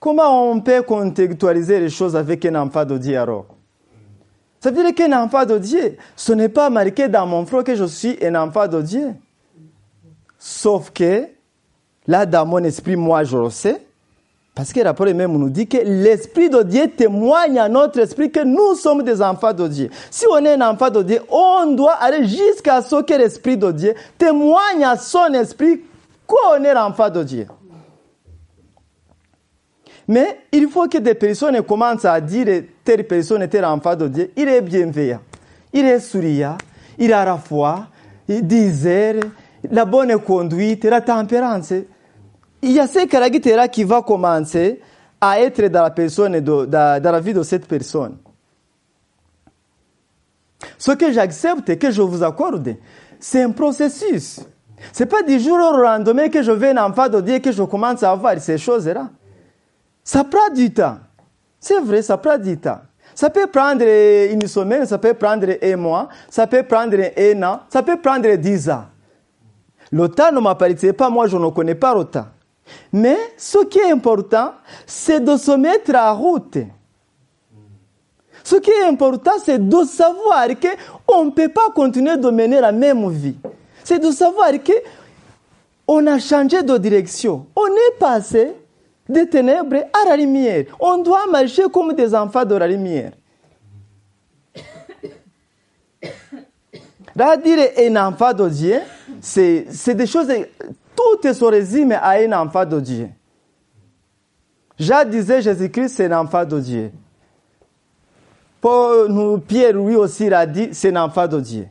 Comment 0.00 0.50
on 0.50 0.60
peut 0.60 0.82
contextualiser 0.82 1.78
les 1.78 1.90
choses 1.90 2.16
avec 2.16 2.44
un 2.44 2.56
enfant 2.56 2.84
de 2.84 3.14
alors? 3.14 3.59
Ça 4.60 4.70
veut 4.70 4.82
dire 4.84 4.94
qu'un 4.94 5.12
enfant 5.18 5.46
de 5.46 5.58
Dieu, 5.58 5.96
ce 6.14 6.32
n'est 6.32 6.50
pas 6.50 6.68
marqué 6.68 7.08
dans 7.08 7.26
mon 7.26 7.46
front 7.46 7.62
que 7.62 7.74
je 7.74 7.84
suis 7.84 8.18
un 8.22 8.34
enfant 8.34 8.68
de 8.68 8.82
Dieu. 8.82 9.14
Sauf 10.38 10.90
que, 10.90 11.24
là, 12.06 12.26
dans 12.26 12.44
mon 12.44 12.62
esprit, 12.64 12.96
moi, 12.96 13.24
je 13.24 13.36
le 13.38 13.50
sais. 13.50 13.80
Parce 14.54 14.72
que 14.72 14.80
rapport 14.80 15.06
même 15.06 15.32
nous 15.32 15.48
dit 15.48 15.66
que 15.66 15.78
l'Esprit 15.78 16.50
de 16.50 16.62
Dieu 16.62 16.88
témoigne 16.88 17.58
à 17.58 17.68
notre 17.68 18.00
esprit 18.00 18.30
que 18.30 18.44
nous 18.44 18.74
sommes 18.74 19.02
des 19.02 19.22
enfants 19.22 19.54
de 19.54 19.66
Dieu. 19.68 19.90
Si 20.10 20.26
on 20.30 20.44
est 20.44 20.52
un 20.52 20.70
enfant 20.70 20.90
de 20.90 21.02
Dieu, 21.02 21.22
on 21.30 21.72
doit 21.72 21.94
aller 21.94 22.26
jusqu'à 22.26 22.82
ce 22.82 23.02
que 23.02 23.14
l'Esprit 23.14 23.56
de 23.56 23.72
Dieu 23.72 23.94
témoigne 24.18 24.84
à 24.84 24.98
son 24.98 25.32
esprit 25.32 25.80
qu'on 26.26 26.62
est 26.62 26.74
l'enfant 26.74 27.08
de 27.08 27.22
Dieu. 27.22 27.46
Mais 30.10 30.40
il 30.50 30.68
faut 30.68 30.88
que 30.88 30.98
des 30.98 31.14
personnes 31.14 31.62
commencent 31.62 32.04
à 32.04 32.20
dire 32.20 32.64
telle 32.82 33.06
personne 33.06 33.42
est 33.42 33.48
tel 33.48 33.64
enfant 33.64 33.94
de 33.94 34.08
Dieu. 34.08 34.32
Il 34.36 34.48
est 34.48 34.60
bienveillant, 34.60 35.20
il 35.72 35.86
est 35.86 36.00
souriant, 36.00 36.58
il 36.98 37.12
a 37.12 37.24
la 37.24 37.36
foi, 37.36 37.86
il 38.28 38.44
disait 38.44 39.20
la 39.70 39.84
bonne 39.84 40.18
conduite, 40.18 40.84
la 40.84 41.00
tempérance 41.00 41.72
il 42.62 42.72
y 42.72 42.80
a 42.80 42.88
ce 42.88 43.06
caractère 43.06 43.70
qui 43.70 43.84
va 43.84 44.02
commencer 44.02 44.80
à 45.20 45.40
être 45.40 45.68
dans 45.68 45.82
la 45.82 45.90
personne, 45.90 46.40
dans, 46.40 46.68
la 46.68 47.20
vie 47.20 47.32
de 47.32 47.44
cette 47.44 47.66
personne. 47.66 48.16
Ce 50.76 50.90
que 50.90 51.12
j'accepte 51.12 51.78
que 51.78 51.90
je 51.92 52.02
vous 52.02 52.22
accorde, 52.24 52.74
c'est 53.20 53.42
un 53.42 53.52
processus. 53.52 54.40
Ce 54.92 55.02
n'est 55.04 55.08
pas 55.08 55.22
du 55.22 55.38
jour 55.38 55.56
au 55.56 55.76
lendemain 55.76 56.28
que 56.28 56.42
je 56.42 56.50
vais 56.50 56.70
un 56.70 56.84
enfant 56.84 57.08
de 57.08 57.20
Dieu 57.20 57.38
que 57.38 57.52
je 57.52 57.62
commence 57.62 58.02
à 58.02 58.10
avoir 58.10 58.38
ces 58.40 58.58
choses-là. 58.58 59.08
Ça 60.04 60.24
prend 60.24 60.50
du 60.54 60.72
temps. 60.72 60.98
C'est 61.58 61.80
vrai, 61.80 62.02
ça 62.02 62.16
prend 62.16 62.38
du 62.38 62.56
temps. 62.58 62.80
Ça 63.14 63.28
peut 63.28 63.46
prendre 63.46 63.84
une 63.84 64.46
semaine, 64.46 64.86
ça 64.86 64.96
peut 64.98 65.14
prendre 65.14 65.46
un 65.62 65.76
mois, 65.76 66.08
ça 66.30 66.46
peut 66.46 66.62
prendre 66.62 66.96
un 66.96 67.42
an, 67.42 67.60
ça 67.68 67.82
peut 67.82 67.98
prendre 68.00 68.34
dix 68.36 68.70
ans. 68.70 68.84
Le 69.92 70.08
temps 70.08 70.32
ne 70.32 70.40
m'appartient 70.40 70.92
pas, 70.92 71.10
moi 71.10 71.26
je 71.26 71.36
ne 71.36 71.50
connais 71.50 71.74
pas 71.74 71.94
le. 71.94 72.06
Mais 72.92 73.18
ce 73.36 73.64
qui 73.64 73.78
est 73.78 73.90
important, 73.90 74.52
c'est 74.86 75.20
de 75.20 75.36
se 75.36 75.50
mettre 75.52 75.94
en 75.94 76.14
route. 76.16 76.58
Ce 78.44 78.56
qui 78.56 78.70
est 78.70 78.84
important, 78.84 79.32
c'est 79.44 79.58
de 79.58 79.84
savoir 79.84 80.46
qu'on 81.06 81.26
ne 81.26 81.30
peut 81.30 81.48
pas 81.48 81.70
continuer 81.74 82.16
de 82.16 82.30
mener 82.30 82.60
la 82.60 82.72
même 82.72 83.10
vie. 83.10 83.36
C'est 83.84 83.98
de 83.98 84.10
savoir 84.10 84.50
qu'on 84.52 86.06
a 86.06 86.18
changé 86.18 86.62
de 86.62 86.78
direction. 86.78 87.46
On 87.54 87.66
est 87.66 87.98
passé 87.98 88.54
des 89.10 89.28
ténèbres 89.28 89.84
à 89.92 90.08
la 90.08 90.16
lumière. 90.16 90.64
On 90.78 90.98
doit 90.98 91.26
marcher 91.26 91.64
comme 91.72 91.92
des 91.92 92.14
enfants 92.14 92.44
de 92.44 92.54
la 92.54 92.66
lumière. 92.66 93.12
Là, 97.14 97.36
dire 97.36 97.58
un 97.76 97.96
enfant 98.08 98.32
de 98.32 98.48
Dieu, 98.48 98.80
c'est 99.20 99.94
des 99.94 100.06
choses 100.06 100.28
tout 100.96 101.32
se 101.32 101.44
résume 101.44 101.92
à 101.92 102.10
un 102.12 102.32
enfant 102.32 102.64
de 102.64 102.80
Dieu. 102.80 103.08
Disait 104.78 105.42
Jésus-Christ, 105.42 105.88
c'est 105.96 106.10
un 106.10 106.20
enfant 106.20 106.44
de 106.44 106.60
Dieu. 106.60 106.90
Pour 108.60 109.08
nous, 109.08 109.38
Pierre, 109.38 109.72
lui 109.72 109.96
aussi, 109.96 110.28
l'a 110.28 110.46
dit, 110.46 110.68
c'est 110.72 110.96
un 110.96 111.04
enfant 111.04 111.26
de 111.26 111.40
Dieu. 111.40 111.66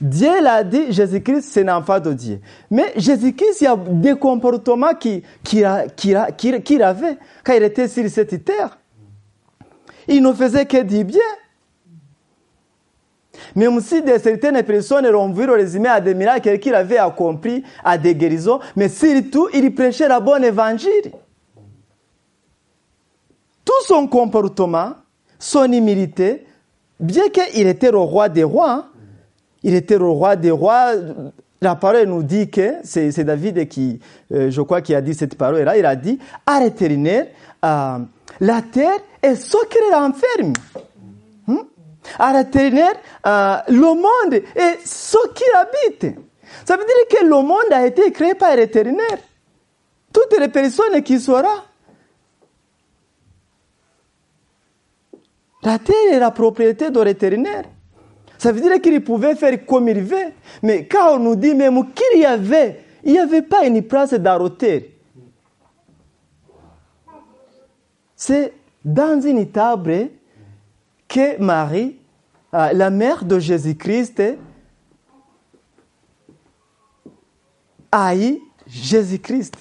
Dieu 0.00 0.40
l'a 0.42 0.62
dit, 0.62 0.92
Jésus-Christ, 0.92 1.42
c'est 1.42 1.68
un 1.68 1.76
enfant 1.76 1.98
de 1.98 2.12
Dieu. 2.12 2.40
Mais 2.70 2.92
Jésus-Christ, 2.96 3.60
il 3.60 3.64
y 3.64 3.66
a 3.66 3.76
des 3.76 4.14
comportements 4.14 4.94
qu'il 4.94 5.22
qui, 5.42 5.64
qui, 5.96 6.14
avait 6.14 7.18
quand 7.44 7.52
il 7.52 7.62
était 7.64 7.88
sur 7.88 8.08
cette 8.08 8.44
terre. 8.44 8.78
Il 10.06 10.22
ne 10.22 10.32
faisait 10.32 10.66
que 10.66 10.82
du 10.82 11.02
bien. 11.02 11.20
Même 13.56 13.80
si 13.80 14.02
certaines 14.20 14.62
personnes 14.62 15.06
ont 15.14 15.32
vu 15.32 15.50
résumé 15.50 15.88
à 15.88 16.00
des 16.00 16.14
miracles 16.14 16.58
qu'il 16.58 16.74
avait 16.74 16.98
accomplis, 16.98 17.64
à 17.82 17.98
des 17.98 18.14
guérisons, 18.14 18.60
mais 18.76 18.88
surtout, 18.88 19.48
il 19.52 19.74
prêchait 19.74 20.08
la 20.08 20.20
bonne 20.20 20.44
évangile. 20.44 21.12
Tout 23.64 23.84
son 23.86 24.06
comportement, 24.06 24.94
son 25.38 25.70
humilité, 25.72 26.46
bien 27.00 27.28
qu'il 27.28 27.66
était 27.66 27.90
le 27.90 27.98
roi 27.98 28.28
des 28.28 28.44
rois, 28.44 28.86
il 29.62 29.74
était 29.74 29.98
le 29.98 30.08
roi 30.08 30.36
des 30.36 30.50
rois, 30.50 30.92
la 31.60 31.74
parole 31.74 32.06
nous 32.06 32.22
dit 32.22 32.48
que, 32.50 32.76
c'est 32.84 33.24
David 33.24 33.68
qui, 33.68 34.00
euh, 34.32 34.50
je 34.50 34.60
crois, 34.62 34.80
qui 34.80 34.94
a 34.94 35.00
dit 35.00 35.14
cette 35.14 35.36
parole 35.36 35.60
là, 35.62 35.76
il 35.76 35.86
a 35.86 35.96
dit, 35.96 36.18
à 36.46 36.60
l'éternel, 36.60 37.28
euh, 37.64 37.98
la 38.40 38.62
terre 38.62 38.98
est 39.22 39.34
ce 39.34 39.56
qu'elle 39.66 39.94
enferme 39.94 40.52
à 42.18 42.32
l'éternel 42.32 42.94
euh, 43.26 43.56
le 43.68 43.94
monde 43.94 44.34
et 44.34 44.78
ce 44.84 45.18
qui 45.34 45.44
habite. 45.54 46.16
Ça 46.64 46.76
veut 46.76 46.84
dire 46.84 47.18
que 47.18 47.24
le 47.24 47.42
monde 47.42 47.72
a 47.72 47.86
été 47.86 48.10
créé 48.12 48.34
par 48.34 48.54
l'éternel. 48.56 49.18
Toutes 50.12 50.38
les 50.38 50.48
personnes 50.48 51.02
qui 51.02 51.20
seront. 51.20 51.42
La 55.62 55.78
terre 55.78 56.12
est 56.12 56.18
la 56.18 56.30
propriété 56.30 56.90
de 56.90 57.00
l'éternel. 57.00 57.66
Ça 58.38 58.52
veut 58.52 58.60
dire 58.60 58.80
qu'il 58.80 59.02
pouvait 59.02 59.34
faire 59.34 59.66
comme 59.66 59.88
il 59.88 60.00
veut. 60.00 60.32
Mais 60.62 60.86
quand 60.86 61.16
on 61.16 61.18
nous 61.18 61.36
dit 61.36 61.54
même 61.54 61.84
qu'il 61.92 62.20
y 62.20 62.24
avait, 62.24 62.80
il 63.04 63.12
n'y 63.12 63.18
avait 63.18 63.42
pas 63.42 63.66
une 63.66 63.82
place 63.82 64.14
d'arrêter. 64.14 64.96
C'est 68.14 68.52
dans 68.84 69.20
une 69.20 69.48
table 69.50 70.10
que 71.08 71.40
Marie, 71.40 71.96
euh, 72.54 72.72
la 72.72 72.90
mère 72.90 73.24
de 73.24 73.38
Jésus-Christ, 73.38 74.22
haït 77.90 78.40
Jésus-Christ. 78.66 79.54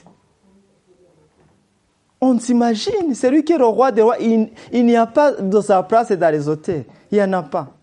On 2.20 2.40
s'imagine, 2.40 3.14
c'est 3.14 3.30
lui 3.30 3.44
qui 3.44 3.54
est 3.54 3.58
le 3.58 3.66
roi 3.66 3.92
des 3.92 4.02
rois, 4.02 4.18
il, 4.20 4.50
n'y 4.86 4.96
a 4.96 5.06
pas 5.06 5.34
de 5.34 5.62
sa 5.62 5.84
place 5.84 6.12
dans 6.12 6.34
les 6.34 6.50
hôtels. 6.50 6.86
Il 7.12 7.18
n'y 7.18 7.24
en 7.24 7.34
a 7.34 7.44
pas. 7.44 7.77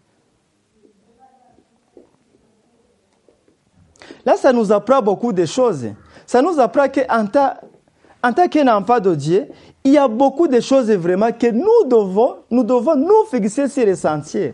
Là, 4.24 4.36
ça 4.36 4.52
nous 4.52 4.72
apprend 4.72 5.02
beaucoup 5.02 5.32
de 5.32 5.44
choses. 5.44 5.86
ça 6.26 6.40
nous 6.40 6.58
apprend 6.58 6.88
qu'en 6.88 7.26
tant, 7.26 7.54
en 8.22 8.32
tant 8.32 8.48
qu'un 8.48 8.74
enfant 8.74 9.00
de 9.00 9.14
Dieu, 9.14 9.48
il 9.84 9.92
y 9.92 9.98
a 9.98 10.08
beaucoup 10.08 10.48
de 10.48 10.60
choses 10.60 10.90
vraiment 10.92 11.30
que 11.30 11.50
nous 11.50 11.88
devons, 11.88 12.36
nous 12.50 12.64
devons 12.64 12.96
nous 12.96 13.24
fixer 13.30 13.68
sur 13.68 13.84
les 13.84 13.96
sentiers. 13.96 14.52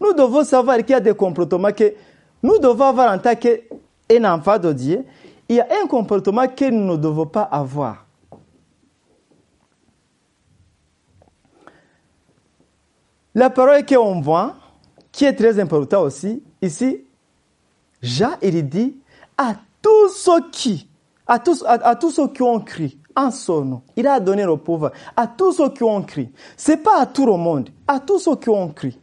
Nous 0.00 0.12
devons 0.12 0.42
savoir 0.42 0.78
qu'il 0.78 0.90
y 0.90 0.94
a 0.94 1.00
des 1.00 1.14
comportements 1.14 1.70
que 1.70 1.94
nous 2.42 2.58
devons 2.58 2.86
avoir 2.86 3.12
en 3.12 3.18
tant 3.18 3.36
qu'un 3.36 4.24
enfant 4.24 4.58
de 4.58 4.72
Dieu. 4.72 5.04
Il 5.48 5.56
y 5.56 5.60
a 5.60 5.68
un 5.82 5.86
comportement 5.86 6.48
que 6.48 6.68
nous 6.68 6.92
ne 6.92 6.96
devons 6.96 7.26
pas 7.26 7.42
avoir. 7.42 8.06
La 13.34 13.50
parole 13.50 13.86
qu'on 13.86 14.20
voit, 14.20 14.56
qui 15.12 15.24
est 15.24 15.32
très 15.34 15.60
important 15.60 16.02
aussi, 16.02 16.42
ici, 16.60 17.04
Jean, 18.02 18.32
il 18.42 18.68
dit 18.68 18.96
à 19.50 19.56
tous 19.80 20.08
ceux 20.10 20.48
qui, 20.50 20.88
à 21.26 21.38
tous, 21.38 21.64
à, 21.66 21.96
tous 21.96 22.10
ceux 22.10 22.28
qui 22.28 22.42
ont 22.42 22.60
crié 22.60 22.98
en 23.14 23.30
son 23.30 23.64
nom, 23.64 23.82
il 23.96 24.06
a 24.06 24.20
donné 24.20 24.44
le 24.44 24.56
pouvoir 24.56 24.92
à 25.16 25.26
tous 25.26 25.52
ceux 25.52 25.70
qui 25.70 25.82
ont 25.82 26.02
crié. 26.02 26.32
C'est 26.56 26.78
pas 26.78 27.00
à 27.00 27.06
tout 27.06 27.26
le 27.26 27.36
monde, 27.36 27.70
à 27.86 28.00
tous 28.00 28.18
ceux 28.18 28.36
qui 28.36 28.48
ont 28.48 28.68
crié. 28.68 28.98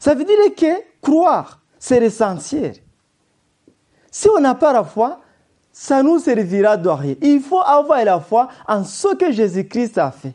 Ça 0.00 0.14
veut 0.14 0.24
dire 0.24 0.36
que 0.56 0.82
croire, 1.02 1.60
c'est 1.78 2.00
l'essentiel. 2.00 2.76
Si 4.10 4.28
on 4.28 4.40
n'a 4.40 4.54
pas 4.54 4.72
la 4.72 4.84
foi, 4.84 5.20
ça 5.72 6.02
nous 6.02 6.20
servira 6.20 6.76
de 6.76 6.88
rien. 6.88 7.16
Il 7.20 7.40
faut 7.40 7.60
avoir 7.60 8.04
la 8.04 8.20
foi 8.20 8.48
en 8.68 8.84
ce 8.84 9.14
que 9.16 9.32
Jésus-Christ 9.32 9.98
a 9.98 10.10
fait. 10.12 10.34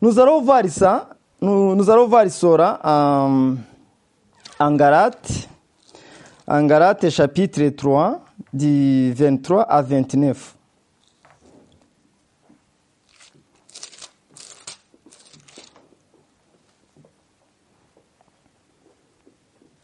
Nous 0.00 0.18
allons 0.18 0.40
voir 0.40 0.62
ça, 0.68 1.08
nous, 1.40 1.90
allons 1.90 2.06
voir 2.06 2.30
cela 2.30 2.78
en, 2.84 3.54
en 4.60 4.72
Galates, 4.72 5.48
en 6.46 6.66
Galates 6.66 7.08
chapitre 7.08 7.68
3, 7.70 8.22
du 8.52 9.12
23 9.14 9.62
à 9.62 9.80
29. 9.80 10.56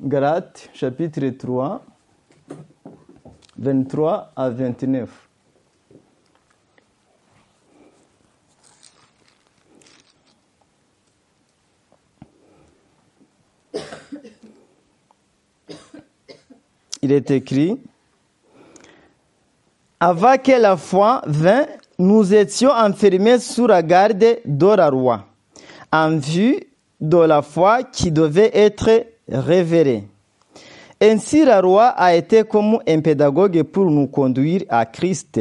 Galates 0.02 0.68
chapitre 0.74 1.28
3, 1.30 1.82
23 3.58 4.32
à 4.36 4.50
29. 4.50 5.29
Il 17.02 17.12
est 17.12 17.30
écrit, 17.30 17.78
avant 19.98 20.36
que 20.36 20.60
la 20.60 20.76
foi 20.76 21.22
vint, 21.26 21.66
nous 21.98 22.34
étions 22.34 22.70
enfermés 22.70 23.38
sous 23.38 23.66
la 23.66 23.82
garde 23.82 24.38
de 24.44 24.66
la 24.66 24.90
roi, 24.90 25.24
en 25.92 26.16
vue 26.16 26.60
de 27.00 27.16
la 27.18 27.42
foi 27.42 27.82
qui 27.84 28.10
devait 28.10 28.50
être 28.54 29.06
révélée. 29.28 30.04
Ainsi, 31.00 31.44
la 31.44 31.60
roi 31.62 31.86
a 31.88 32.14
été 32.14 32.44
comme 32.44 32.78
un 32.86 33.00
pédagogue 33.00 33.62
pour 33.62 33.86
nous 33.90 34.06
conduire 34.06 34.62
à 34.68 34.84
Christ, 34.84 35.40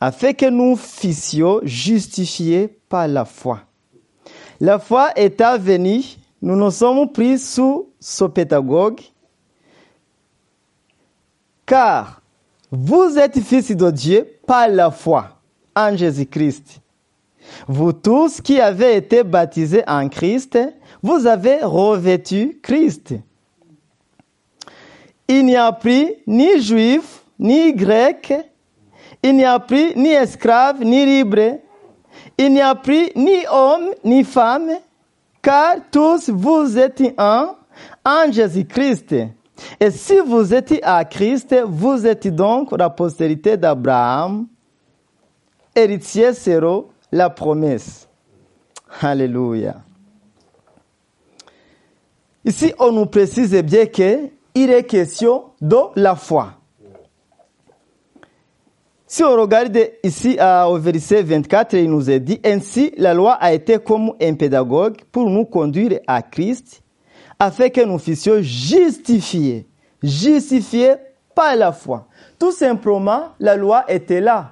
afin 0.00 0.32
que 0.32 0.48
nous 0.48 0.76
fussions 0.76 1.60
justifiés 1.64 2.68
par 2.88 3.08
la 3.08 3.24
foi. 3.24 3.60
La 4.60 4.78
foi 4.78 5.10
étant 5.16 5.58
venue, 5.58 6.04
nous 6.42 6.54
nous 6.54 6.70
sommes 6.70 7.10
pris 7.10 7.38
sous 7.38 7.88
ce 7.98 8.24
pédagogue, 8.24 9.00
car 11.70 12.20
vous 12.72 13.16
êtes 13.16 13.38
fils 13.38 13.70
de 13.70 13.90
Dieu 13.92 14.26
par 14.44 14.68
la 14.68 14.90
foi 14.90 15.38
en 15.76 15.96
Jésus-Christ. 15.96 16.80
Vous 17.68 17.92
tous 17.92 18.40
qui 18.40 18.60
avez 18.60 18.96
été 18.96 19.22
baptisés 19.22 19.84
en 19.86 20.08
Christ, 20.08 20.58
vous 21.00 21.28
avez 21.28 21.58
revêtu 21.62 22.58
Christ. 22.60 23.14
Il 25.28 25.46
n'y 25.46 25.54
a 25.54 25.70
plus 25.70 26.08
ni 26.26 26.60
juif, 26.60 27.22
ni 27.38 27.72
grec, 27.72 28.34
il 29.22 29.36
n'y 29.36 29.44
a 29.44 29.60
plus 29.60 29.94
ni 29.94 30.08
esclave, 30.08 30.82
ni 30.82 31.06
libre, 31.06 31.60
il 32.36 32.52
n'y 32.52 32.60
a 32.60 32.74
plus 32.74 33.10
ni 33.14 33.46
homme, 33.48 33.90
ni 34.04 34.24
femme, 34.24 34.72
car 35.40 35.76
tous 35.92 36.30
vous 36.30 36.76
êtes 36.76 37.14
un 37.16 37.54
en 38.04 38.32
Jésus-Christ. 38.32 39.14
Et 39.78 39.90
si 39.90 40.18
vous 40.18 40.54
êtes 40.54 40.74
à 40.82 41.04
Christ, 41.04 41.54
vous 41.66 42.06
êtes 42.06 42.28
donc 42.28 42.72
la 42.72 42.90
postérité 42.90 43.56
d'Abraham, 43.56 44.46
héritier 45.74 46.32
sera 46.32 46.82
la 47.12 47.30
promesse. 47.30 48.08
Alléluia. 49.00 49.76
Ici, 52.44 52.72
on 52.78 52.92
nous 52.92 53.06
précise 53.06 53.54
bien 53.62 53.86
qu'il 53.86 54.30
est 54.54 54.84
question 54.84 55.44
de 55.60 55.76
la 55.96 56.16
foi. 56.16 56.54
Si 59.06 59.24
on 59.24 59.34
regarde 59.34 59.76
ici 60.04 60.38
au 60.68 60.78
verset 60.78 61.22
24, 61.22 61.74
il 61.74 61.90
nous 61.90 62.08
est 62.08 62.20
dit, 62.20 62.40
ainsi 62.44 62.92
la 62.96 63.12
loi 63.12 63.32
a 63.32 63.52
été 63.52 63.78
comme 63.78 64.14
un 64.22 64.34
pédagogue 64.34 64.98
pour 65.10 65.28
nous 65.28 65.44
conduire 65.44 65.98
à 66.06 66.22
Christ, 66.22 66.80
afin 67.40 67.70
que 67.70 67.80
nous 67.80 67.98
fussions 67.98 68.42
justifiés, 68.42 69.66
justifiés 70.02 70.94
par 71.34 71.56
la 71.56 71.72
foi. 71.72 72.06
Tout 72.38 72.52
simplement, 72.52 73.28
la 73.40 73.56
loi 73.56 73.84
était 73.88 74.20
là. 74.20 74.50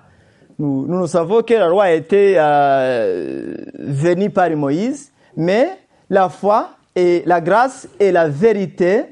Nous, 0.59 0.87
nous 0.87 1.07
savons 1.07 1.43
que 1.43 1.53
la 1.53 1.69
loi 1.69 1.91
été 1.93 2.35
euh, 2.37 3.55
venue 3.79 4.31
par 4.31 4.51
Moïse, 4.51 5.13
mais 5.37 5.79
la 6.09 6.31
foi 6.31 6.71
et 6.97 7.23
la 7.27 7.43
grâce 7.43 7.87
et 8.01 8.11
la 8.11 8.27
vérité 8.27 9.05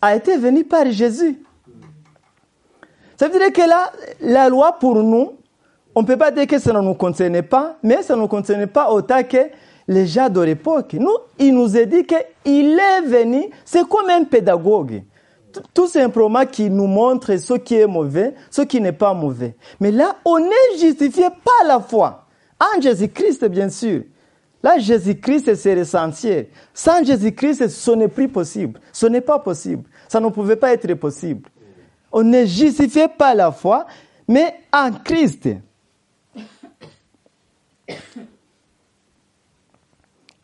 a 0.00 0.14
été 0.14 0.36
venue 0.36 0.64
par 0.64 0.88
Jésus. 0.90 1.38
Ça 3.16 3.28
veut 3.28 3.38
dire 3.38 3.52
que 3.52 3.66
là, 3.66 3.90
la 4.20 4.48
loi 4.48 4.78
pour 4.78 4.96
nous, 4.96 5.38
on 5.94 6.02
ne 6.02 6.06
peut 6.06 6.18
pas 6.18 6.30
dire 6.30 6.46
que 6.46 6.58
ça 6.58 6.72
ne 6.72 6.80
nous 6.80 6.94
concernait 6.94 7.42
pas, 7.42 7.76
mais 7.82 8.02
ça 8.02 8.14
ne 8.14 8.20
nous 8.20 8.28
concernait 8.28 8.66
pas 8.66 8.90
autant 8.90 9.22
que 9.22 9.48
les 9.88 10.06
gens 10.06 10.28
de 10.28 10.40
l'époque. 10.40 10.94
Nous, 10.94 11.16
il 11.38 11.54
nous 11.54 11.76
a 11.76 11.84
dit 11.84 12.04
qu'il 12.04 12.78
est 12.78 13.02
venu, 13.02 13.50
c'est 13.64 13.86
comme 13.88 14.08
un 14.08 14.24
pédagogue. 14.24 15.02
Tout 15.74 15.86
simplement 15.86 16.46
qui 16.46 16.70
nous 16.70 16.86
montre 16.86 17.36
ce 17.36 17.54
qui 17.54 17.74
est 17.74 17.86
mauvais, 17.86 18.34
ce 18.50 18.62
qui 18.62 18.80
n'est 18.80 18.92
pas 18.92 19.12
mauvais. 19.12 19.54
Mais 19.80 19.90
là, 19.90 20.16
on 20.24 20.38
est 20.38 20.78
justifié 20.78 21.26
par 21.44 21.66
la 21.66 21.80
foi. 21.80 22.26
En 22.58 22.80
Jésus-Christ, 22.80 23.44
bien 23.46 23.68
sûr. 23.68 24.02
Là, 24.62 24.78
Jésus-Christ, 24.78 25.54
c'est 25.56 25.74
l'essentiel. 25.74 26.46
Sans 26.72 27.04
Jésus-Christ, 27.04 27.68
ce 27.68 27.90
n'est 27.90 28.08
plus 28.08 28.28
possible. 28.28 28.80
Ce 28.92 29.06
n'est 29.06 29.20
pas 29.20 29.40
possible. 29.40 29.84
Ça 30.08 30.20
ne 30.20 30.28
pouvait 30.28 30.56
pas 30.56 30.72
être 30.72 30.94
possible. 30.94 31.48
On 32.12 32.32
est 32.32 32.46
justifié 32.46 33.08
par 33.08 33.34
la 33.34 33.50
foi, 33.50 33.86
mais 34.28 34.54
en 34.72 34.92
Christ. 34.92 35.48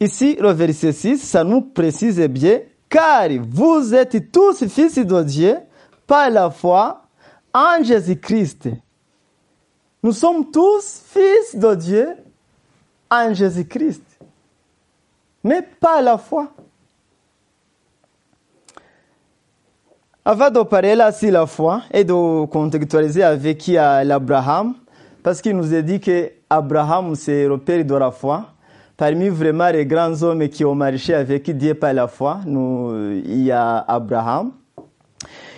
Ici, 0.00 0.36
le 0.40 0.52
verset 0.52 0.92
6, 0.92 1.18
ça 1.18 1.42
nous 1.42 1.60
précise 1.60 2.20
bien, 2.28 2.60
car 2.88 3.28
vous 3.50 3.94
êtes 3.94 4.30
tous 4.30 4.66
fils 4.68 4.96
de 4.98 5.22
Dieu 5.22 5.56
par 6.06 6.30
la 6.30 6.50
foi 6.50 7.02
en 7.52 7.82
Jésus-Christ. 7.82 8.68
Nous 10.02 10.12
sommes 10.12 10.50
tous 10.52 11.02
fils 11.04 11.56
de 11.56 11.74
Dieu 11.74 12.08
en 13.10 13.34
Jésus-Christ, 13.34 14.04
mais 15.42 15.62
pas 15.62 16.00
la 16.00 16.16
foi. 16.16 16.52
Avant 20.24 20.50
de 20.50 20.62
parler 20.62 20.94
là 20.94 21.10
sur 21.10 21.32
la 21.32 21.46
foi 21.46 21.82
et 21.90 22.04
de 22.04 22.44
contextualiser 22.46 23.24
avec 23.24 23.58
qui 23.58 23.72
l'Abraham, 23.72 24.74
parce 25.22 25.40
qu'il 25.40 25.56
nous 25.56 25.74
a 25.74 25.82
dit 25.82 25.98
que 25.98 26.30
Abraham 26.48 27.16
c'est 27.16 27.48
le 27.48 27.58
père 27.58 27.84
de 27.84 27.94
la 27.94 28.12
foi. 28.12 28.46
Parmi 28.98 29.28
vraiment 29.28 29.70
les 29.70 29.86
grands 29.86 30.20
hommes 30.24 30.48
qui 30.48 30.64
ont 30.64 30.74
marché 30.74 31.14
avec 31.14 31.48
Dieu 31.56 31.72
par 31.74 31.94
la 31.94 32.08
foi, 32.08 32.40
il 32.44 33.44
y 33.44 33.52
a 33.52 33.78
Abraham. 33.78 34.50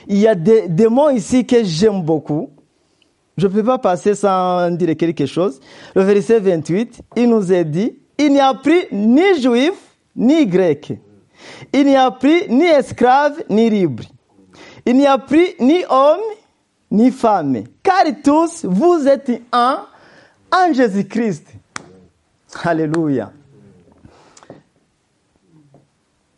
Il 0.06 0.18
y 0.18 0.28
a 0.28 0.34
des, 0.34 0.68
des 0.68 0.88
mots 0.88 1.08
ici 1.08 1.46
que 1.46 1.64
j'aime 1.64 2.02
beaucoup. 2.02 2.50
Je 3.38 3.46
ne 3.46 3.52
peux 3.52 3.64
pas 3.64 3.78
passer 3.78 4.14
sans 4.14 4.70
dire 4.72 4.94
quelque 4.94 5.24
chose. 5.24 5.58
Le 5.94 6.02
verset 6.02 6.38
28, 6.38 7.00
il 7.16 7.30
nous 7.30 7.50
est 7.50 7.64
dit, 7.64 7.96
il 8.18 8.30
n'y 8.30 8.40
a 8.40 8.52
plus 8.52 8.82
ni 8.92 9.40
juif, 9.40 9.72
ni 10.14 10.46
grec. 10.46 10.92
Il 11.72 11.86
n'y 11.86 11.96
a 11.96 12.10
plus 12.10 12.46
ni 12.50 12.66
esclave, 12.66 13.42
ni 13.48 13.70
libre. 13.70 14.04
Il 14.84 14.98
n'y 14.98 15.06
a 15.06 15.16
plus 15.16 15.46
ni 15.60 15.82
homme, 15.88 16.20
ni 16.90 17.10
femme. 17.10 17.62
Car 17.82 18.04
tous, 18.22 18.66
vous 18.68 19.08
êtes 19.08 19.30
un 19.50 19.86
en 20.52 20.74
Jésus-Christ. 20.74 21.46
Alléluia. 22.64 23.32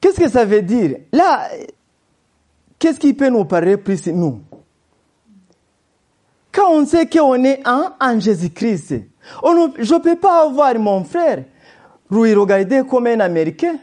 Qu'est-ce 0.01 0.21
que 0.21 0.29
ça 0.29 0.45
veut 0.45 0.63
dire? 0.63 0.99
Là, 1.13 1.49
qu'est-ce 2.79 2.99
qui 2.99 3.15
peut 3.15 3.29
nous 3.29 3.45
parler 3.45 3.77
plus 3.77 4.07
nous? 4.09 4.41
Quand 6.51 6.71
on 6.71 6.85
sait 6.85 7.07
qu'on 7.07 7.43
est 7.45 7.61
un 7.65 7.95
en 7.99 8.21
Jésus-Christ, 8.21 8.95
je 9.43 9.95
ne 9.95 9.99
peux 10.01 10.17
pas 10.17 10.45
avoir 10.45 10.79
mon 10.79 11.05
frère 11.05 11.45
lui 12.11 12.35
regarder 12.35 12.83
comme 12.89 13.07
un 13.07 13.21
Américain. 13.21 13.77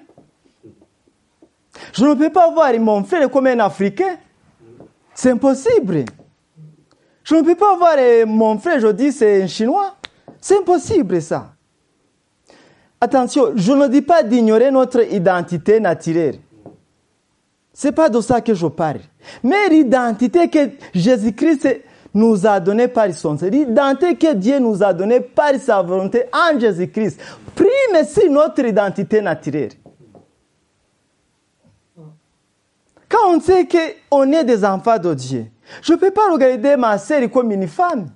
Je 1.93 2.05
ne 2.05 2.13
peux 2.13 2.29
pas 2.29 2.51
voir 2.51 2.73
mon 2.79 3.03
frère 3.03 3.29
comme 3.31 3.47
un 3.47 3.59
Africain. 3.59 4.17
C'est 5.15 5.31
impossible. 5.31 6.05
Je 7.23 7.35
ne 7.35 7.41
peux 7.41 7.55
pas 7.55 7.75
voir 7.77 7.95
mon 8.27 8.59
frère, 8.59 8.79
je 8.79 8.87
dis 8.87 9.11
c'est 9.11 9.43
un 9.43 9.47
Chinois. 9.47 9.95
C'est 10.41 10.59
impossible 10.59 11.21
ça. 11.21 11.53
Attention, 13.01 13.53
je 13.55 13.71
ne 13.71 13.87
dis 13.87 14.01
pas 14.01 14.23
d'ignorer 14.23 14.71
notre 14.71 15.11
identité 15.11 15.79
naturelle. 15.79 16.39
C'est 17.71 17.93
pas 17.93 18.09
de 18.09 18.19
ça 18.19 18.41
que 18.41 18.53
je 18.53 18.67
parle. 18.67 18.99
Mais 19.41 19.69
l'identité 19.69 20.49
que 20.49 20.71
Jésus-Christ 20.93 21.81
nous 22.13 22.45
a 22.45 22.59
donnée 22.59 22.87
par 22.89 23.13
son 23.13 23.37
l'identité 23.41 24.15
que 24.15 24.33
Dieu 24.33 24.59
nous 24.59 24.83
a 24.83 24.93
donnée 24.93 25.21
par 25.21 25.53
sa 25.55 25.81
volonté 25.81 26.23
en 26.33 26.59
Jésus-Christ, 26.59 27.21
prime 27.55 28.05
sur 28.05 28.29
notre 28.31 28.65
identité 28.65 29.21
naturelle. 29.21 29.71
Quand 33.07 33.33
on 33.33 33.39
sait 33.39 33.67
qu'on 33.67 34.31
est 34.31 34.43
des 34.43 34.65
enfants 34.65 34.99
de 34.99 35.13
Dieu, 35.13 35.45
je 35.81 35.93
ne 35.93 35.97
peux 35.97 36.11
pas 36.11 36.31
regarder 36.31 36.75
ma 36.75 36.97
sœur 36.97 37.29
comme 37.31 37.51
une 37.51 37.67
femme. 37.67 38.07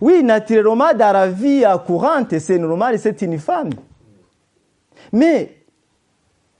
Oui, 0.00 0.22
naturellement, 0.22 0.92
dans 0.94 1.12
la 1.12 1.28
vie 1.28 1.64
courante, 1.86 2.38
c'est 2.38 2.58
normal, 2.58 2.98
c'est 2.98 3.20
une 3.22 3.38
femme. 3.38 3.70
Mais, 5.12 5.54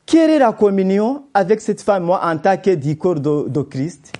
quelle 0.07 0.31
est 0.31 0.39
la 0.39 0.53
communion 0.53 1.25
avec 1.35 1.61
cette 1.61 1.83
femme, 1.83 2.05
moi, 2.05 2.21
en 2.25 2.39
tant 2.39 2.57
que 2.57 2.75
du 2.75 2.97
corps 2.97 3.21
de, 3.21 3.63
Christ? 3.63 4.13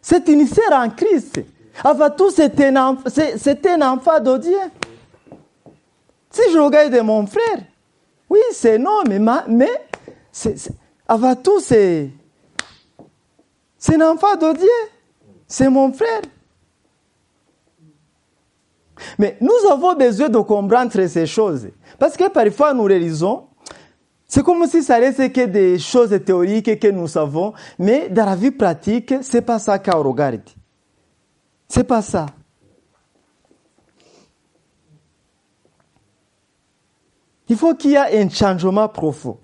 C'est 0.00 0.28
une 0.28 0.46
sœur 0.46 0.72
en 0.72 0.88
Christ. 0.90 1.40
Avant 1.82 2.10
tout, 2.10 2.30
c'est 2.30 2.60
un, 2.60 2.96
un 2.96 3.82
enfant 3.82 4.20
de 4.20 4.38
Dieu. 4.38 4.58
Si 6.30 6.42
je 6.52 6.58
regarde 6.58 6.94
mon 7.02 7.26
frère, 7.26 7.64
oui, 8.28 8.38
c'est 8.52 8.78
non, 8.78 9.02
mais, 9.08 9.18
ma- 9.18 9.44
mais 9.48 9.70
avant 11.08 11.34
tout, 11.34 11.58
c'est 11.58 12.10
un 13.88 14.00
enfant 14.00 14.36
de 14.36 14.56
Dieu. 14.56 14.68
C'est 15.48 15.68
mon 15.68 15.92
frère. 15.92 16.22
Mais 19.18 19.36
nous 19.40 19.70
avons 19.70 19.94
besoin 19.94 20.28
de 20.28 20.38
comprendre 20.38 20.92
ces 20.92 21.26
choses. 21.26 21.68
Parce 21.98 22.16
que 22.16 22.28
parfois 22.28 22.74
nous 22.74 22.84
réalisons, 22.84 23.44
c'est 24.26 24.44
comme 24.44 24.66
si 24.66 24.82
ça 24.82 24.96
restait 24.96 25.30
que 25.32 25.46
des 25.46 25.78
choses 25.78 26.16
théoriques 26.24 26.78
que 26.78 26.88
nous 26.88 27.08
savons, 27.08 27.52
mais 27.78 28.08
dans 28.08 28.26
la 28.26 28.36
vie 28.36 28.52
pratique, 28.52 29.14
c'est 29.22 29.42
pas 29.42 29.58
ça 29.58 29.78
qu'on 29.78 30.02
regarde. 30.02 30.42
C'est 31.68 31.84
pas 31.84 32.02
ça. 32.02 32.26
Il 37.48 37.56
faut 37.56 37.74
qu'il 37.74 37.90
y 37.90 37.94
ait 37.94 38.22
un 38.22 38.28
changement 38.28 38.88
profond. 38.88 39.38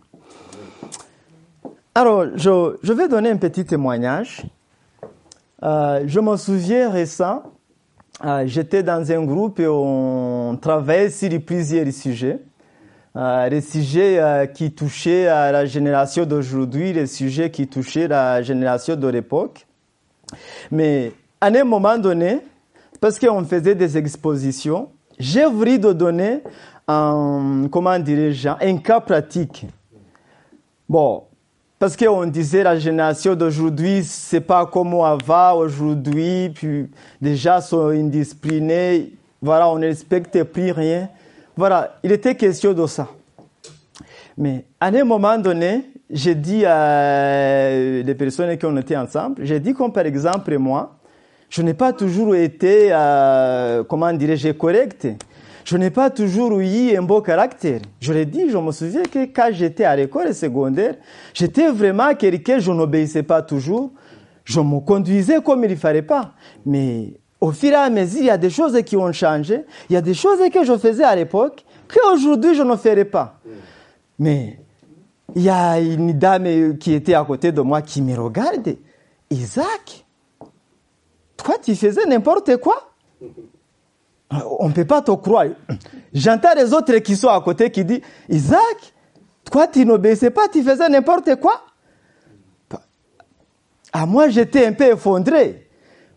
Alors, 1.92 2.27
je, 2.37 2.77
je 2.81 2.92
vais 2.92 3.09
donner 3.09 3.31
un 3.31 3.37
petit 3.37 3.64
témoignage. 3.64 4.45
Euh, 5.62 6.05
je 6.07 6.21
me 6.21 6.37
souviens 6.37 6.90
récent, 6.90 7.42
j'étais 8.46 8.83
dans 8.83 9.11
un 9.11 9.24
groupe 9.24 9.61
et 9.61 9.66
on 9.68 10.59
travaillait 10.61 11.11
sur 11.11 11.31
plusieurs 11.40 11.92
sujets. 11.92 12.40
Euh, 13.16 13.48
les 13.48 13.62
sujets 13.62 14.18
euh, 14.18 14.44
qui 14.44 14.72
touchaient 14.72 15.26
à 15.26 15.50
la 15.50 15.64
génération 15.64 16.26
d'aujourd'hui, 16.26 16.92
les 16.92 17.07
sujets 17.07 17.50
qui 17.50 17.66
touchaient 17.66 18.09
la 18.09 18.42
génération 18.42 18.94
de 18.94 19.09
l'époque. 19.09 19.66
Mais 20.70 21.12
à 21.40 21.46
un 21.46 21.64
moment 21.64 21.96
donné, 21.96 22.40
parce 23.00 23.18
qu'on 23.18 23.42
faisait 23.44 23.74
des 23.74 23.96
expositions, 23.96 24.90
j'ai 25.18 25.46
voulu 25.46 25.79
de 25.79 25.94
donner 25.94 26.42
un, 26.87 27.68
comment 27.70 27.98
dirais-je, 27.98 28.48
un 28.48 28.76
cas 28.76 29.00
pratique. 29.00 29.66
Bon, 30.87 31.24
parce 31.78 31.96
qu'on 31.96 32.26
disait 32.26 32.62
la 32.62 32.78
génération 32.78 33.34
d'aujourd'hui, 33.34 34.02
c'est 34.04 34.40
pas 34.40 34.64
comme 34.66 34.94
avant, 34.94 35.58
aujourd'hui, 35.58 36.50
puis 36.54 36.88
déjà 37.20 37.60
sont 37.60 37.88
indisciplinés, 37.88 39.12
voilà, 39.42 39.68
on 39.68 39.78
ne 39.78 39.86
respecte 39.86 40.42
plus 40.44 40.72
rien. 40.72 41.08
Voilà, 41.56 41.98
il 42.02 42.12
était 42.12 42.34
question 42.34 42.72
de 42.72 42.86
ça. 42.86 43.08
Mais 44.38 44.64
à 44.80 44.86
un 44.86 45.04
moment 45.04 45.38
donné, 45.38 45.84
j'ai 46.10 46.34
dit 46.34 46.64
à 46.64 47.70
les 47.70 48.14
personnes 48.14 48.56
qui 48.56 48.64
ont 48.66 48.76
été 48.76 48.96
ensemble, 48.96 49.44
j'ai 49.44 49.60
dit 49.60 49.74
comme 49.74 49.92
par 49.92 50.06
exemple 50.06 50.56
moi, 50.58 50.96
je 51.48 51.62
n'ai 51.62 51.74
pas 51.74 51.92
toujours 51.92 52.34
été, 52.34 52.88
euh, 52.90 53.84
comment 53.84 54.12
dirais-je, 54.12 54.50
correct. 54.52 55.06
Je 55.66 55.76
n'ai 55.76 55.90
pas 55.90 56.11
toujours 56.11 56.61
eu 56.61 56.96
un 56.96 57.02
beau 57.02 57.20
caractère. 57.20 57.81
Je 57.98 58.12
l'ai 58.12 58.24
dit, 58.24 58.48
je 58.48 58.57
me 58.57 58.70
souviens 58.70 59.02
que 59.02 59.24
quand 59.24 59.48
j'étais 59.50 59.83
à 59.83 59.96
l'école 59.96 60.33
secondaire, 60.33 60.94
j'étais 61.35 61.68
vraiment 61.72 62.14
quelqu'un, 62.14 62.61
je 62.61 62.70
n'obéissais 62.70 63.24
pas 63.24 63.42
toujours. 63.42 63.90
Je 64.44 64.61
me 64.61 64.79
conduisais 64.79 65.42
comme 65.42 65.64
il 65.64 65.70
ne 65.70 65.74
fallait 65.74 66.02
pas. 66.02 66.35
Mais 66.64 67.14
au 67.40 67.50
fur 67.50 67.72
et 67.72 67.74
à 67.74 67.90
mesure, 67.90 68.20
il 68.20 68.26
y 68.26 68.31
a 68.31 68.38
des 68.38 68.48
choses 68.48 68.81
qui 68.83 68.96
ont 68.96 69.11
changé. 69.11 69.64
Il 69.90 69.94
y 69.94 69.96
a 69.96 70.00
des 70.00 70.14
choses 70.14 70.38
que 70.52 70.64
je 70.64 70.79
faisais 70.79 71.02
à 71.02 71.16
l'époque 71.16 71.64
qu'aujourd'hui 71.92 72.55
je 72.55 72.62
ne 72.62 72.76
ferai 72.76 73.05
pas. 73.05 73.40
Mais 74.20 74.61
il 75.35 75.42
y 75.42 75.50
a 75.50 75.81
une 75.81 76.12
dame 76.12 76.79
qui 76.79 76.92
était 76.92 77.14
à 77.14 77.24
côté 77.24 77.50
de 77.50 77.61
moi 77.61 77.83
qui 77.83 78.02
me 78.02 78.16
regarde. 78.16 78.76
Isaac, 79.31 80.07
toi 81.37 81.57
tu 81.61 81.74
faisais 81.74 82.07
n'importe 82.07 82.57
quoi? 82.59 82.92
On 84.30 84.68
ne 84.68 84.72
peut 84.72 84.84
pas 84.84 85.02
te 85.02 85.12
croire. 85.12 85.46
J'entends 86.12 86.54
les 86.56 86.72
autres 86.72 86.96
qui 86.98 87.16
sont 87.16 87.28
à 87.28 87.40
côté 87.40 87.70
qui 87.70 87.84
disent, 87.84 88.00
Isaac, 88.28 88.94
toi 89.50 89.68
tu 89.68 89.84
n'obéissais 89.84 90.30
pas, 90.30 90.48
tu 90.48 90.62
faisais 90.62 90.88
n'importe 90.88 91.36
quoi 91.36 91.62
À 93.92 94.04
moi 94.06 94.28
j'étais 94.28 94.66
un 94.66 94.72
peu 94.72 94.92
effondré. 94.92 95.68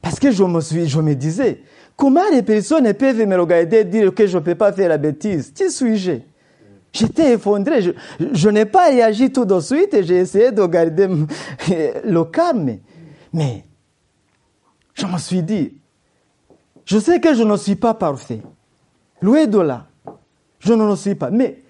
Parce 0.01 0.19
que 0.19 0.31
je 0.31 0.43
me, 0.43 0.61
suis, 0.61 0.87
je 0.87 0.99
me 1.01 1.13
disais, 1.13 1.61
comment 1.95 2.27
les 2.31 2.41
personnes 2.41 2.91
peuvent 2.93 3.25
me 3.25 3.39
regarder 3.39 3.77
et 3.77 3.83
dire 3.83 4.13
que 4.13 4.25
je 4.25 4.37
ne 4.37 4.43
peux 4.43 4.55
pas 4.55 4.71
faire 4.71 4.89
la 4.89 4.97
bêtise? 4.97 5.51
Qui 5.51 5.69
suis-je? 5.69 6.13
J'étais 6.91 7.33
effondré. 7.33 7.81
Je, 7.81 7.91
je 8.31 8.49
n'ai 8.49 8.65
pas 8.65 8.89
réagi 8.89 9.31
tout 9.31 9.45
de 9.45 9.59
suite 9.59 9.93
et 9.93 10.03
j'ai 10.03 10.17
essayé 10.17 10.51
de 10.51 10.65
garder 10.65 11.07
le 12.03 12.23
calme. 12.23 12.77
Mais 13.31 13.65
je 14.95 15.05
me 15.05 15.17
suis 15.17 15.43
dit, 15.43 15.78
je 16.89 16.97
sais 16.97 17.19
que 17.19 17.35
je 17.35 17.43
ne 17.43 17.55
suis 17.55 17.75
pas 17.75 17.93
parfait. 17.93 18.41
Loin 19.21 19.45
de 19.45 19.59
là, 19.59 19.85
je 20.57 20.73
ne 20.73 20.87
le 20.87 20.95
suis 20.95 21.13
pas. 21.13 21.29
Mais 21.29 21.61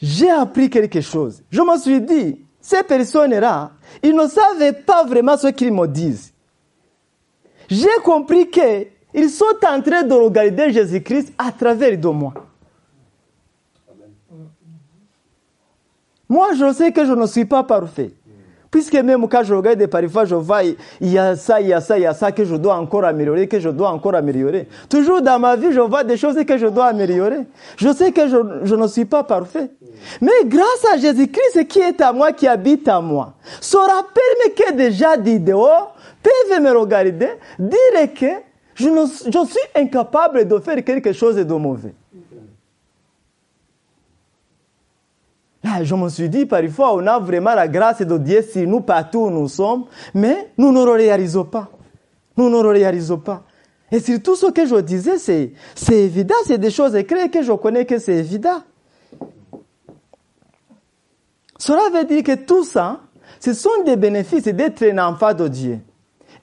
j'ai 0.00 0.30
appris 0.30 0.70
quelque 0.70 1.02
chose. 1.02 1.42
Je 1.50 1.60
me 1.60 1.76
suis 1.76 2.00
dit, 2.00 2.40
ces 2.58 2.82
personnes-là, 2.82 3.72
ils 4.02 4.16
ne 4.16 4.26
savaient 4.26 4.72
pas 4.72 5.04
vraiment 5.04 5.36
ce 5.36 5.48
qu'ils 5.48 5.70
me 5.70 5.86
disent. 5.86 6.32
J'ai 7.68 7.90
compris 8.02 8.48
qu'ils 8.48 9.28
sont 9.28 9.44
en 9.68 9.82
train 9.82 10.02
de 10.02 10.14
regarder 10.14 10.72
Jésus-Christ 10.72 11.34
à 11.36 11.52
travers 11.52 11.98
de 11.98 12.08
moi. 12.08 12.32
Moi, 16.26 16.54
je 16.54 16.72
sais 16.72 16.90
que 16.90 17.04
je 17.04 17.12
ne 17.12 17.26
suis 17.26 17.44
pas 17.44 17.64
parfait. 17.64 18.12
Puisque 18.70 18.94
même 18.94 19.26
quand 19.28 19.42
je 19.42 19.54
regarde 19.54 19.86
parfois, 19.86 20.24
je 20.24 20.34
vois, 20.34 20.62
il 20.62 20.76
y 21.00 21.18
a 21.18 21.36
ça, 21.36 21.60
il 21.60 21.68
y 21.68 21.72
a 21.72 21.80
ça, 21.80 21.98
il 21.98 22.02
y 22.02 22.06
a 22.06 22.14
ça 22.14 22.32
que 22.32 22.44
je 22.44 22.54
dois 22.54 22.76
encore 22.76 23.04
améliorer, 23.04 23.46
que 23.46 23.60
je 23.60 23.70
dois 23.70 23.90
encore 23.90 24.14
améliorer. 24.14 24.68
Toujours 24.88 25.22
dans 25.22 25.38
ma 25.38 25.56
vie, 25.56 25.72
je 25.72 25.80
vois 25.80 26.04
des 26.04 26.16
choses 26.16 26.36
que 26.44 26.58
je 26.58 26.66
dois 26.66 26.86
améliorer. 26.86 27.46
Je 27.76 27.92
sais 27.92 28.12
que 28.12 28.28
je, 28.28 28.36
je 28.64 28.74
ne 28.74 28.86
suis 28.86 29.04
pas 29.04 29.24
parfait. 29.24 29.70
Mais 30.20 30.44
grâce 30.44 30.84
à 30.92 30.98
Jésus-Christ 30.98 31.66
qui 31.66 31.80
est 31.80 32.00
à 32.00 32.12
moi, 32.12 32.32
qui 32.32 32.46
habite 32.46 32.88
à 32.88 33.00
moi, 33.00 33.34
se 33.60 33.76
rappelle 33.76 34.54
que 34.54 34.72
déjà 34.74 35.16
dehors, 35.16 35.94
peuvent 36.22 36.62
me 36.62 36.70
regarder, 36.70 37.30
dire 37.58 38.14
que 38.14 38.26
je, 38.74 38.88
ne, 38.88 39.06
je 39.06 39.46
suis 39.46 39.68
incapable 39.74 40.46
de 40.46 40.58
faire 40.58 40.82
quelque 40.84 41.12
chose 41.12 41.36
de 41.36 41.54
mauvais. 41.54 41.94
Là, 45.64 45.82
je 45.82 45.94
me 45.94 46.08
suis 46.08 46.28
dit, 46.28 46.46
parfois, 46.46 46.94
on 46.94 47.06
a 47.06 47.18
vraiment 47.18 47.54
la 47.54 47.66
grâce 47.66 48.00
de 48.02 48.18
Dieu 48.18 48.42
sur 48.42 48.66
nous 48.66 48.80
partout 48.80 49.22
où 49.22 49.30
nous 49.30 49.48
sommes, 49.48 49.86
mais 50.14 50.52
nous 50.56 50.72
ne 50.72 50.84
le 50.84 50.92
réalisons 50.92 51.44
pas. 51.44 51.68
Nous 52.36 52.48
ne 52.48 52.62
le 52.62 52.68
réalisons 52.68 53.18
pas. 53.18 53.42
Et 53.90 54.00
surtout, 54.00 54.36
ce 54.36 54.46
que 54.46 54.66
je 54.66 54.76
disais, 54.76 55.18
c'est, 55.18 55.52
c'est 55.74 55.96
évident, 55.96 56.34
c'est 56.44 56.58
des 56.58 56.70
choses 56.70 56.94
écrites 56.94 57.32
que 57.32 57.42
je 57.42 57.52
connais 57.52 57.84
que 57.84 57.98
c'est 57.98 58.16
évident. 58.16 58.62
Cela 61.58 61.90
veut 61.92 62.04
dire 62.04 62.22
que 62.22 62.34
tout 62.36 62.62
ça, 62.62 63.00
ce 63.40 63.52
sont 63.52 63.82
des 63.84 63.96
bénéfices 63.96 64.44
d'être 64.44 64.82
un 64.84 64.98
enfant 64.98 65.34
de 65.34 65.48
Dieu. 65.48 65.80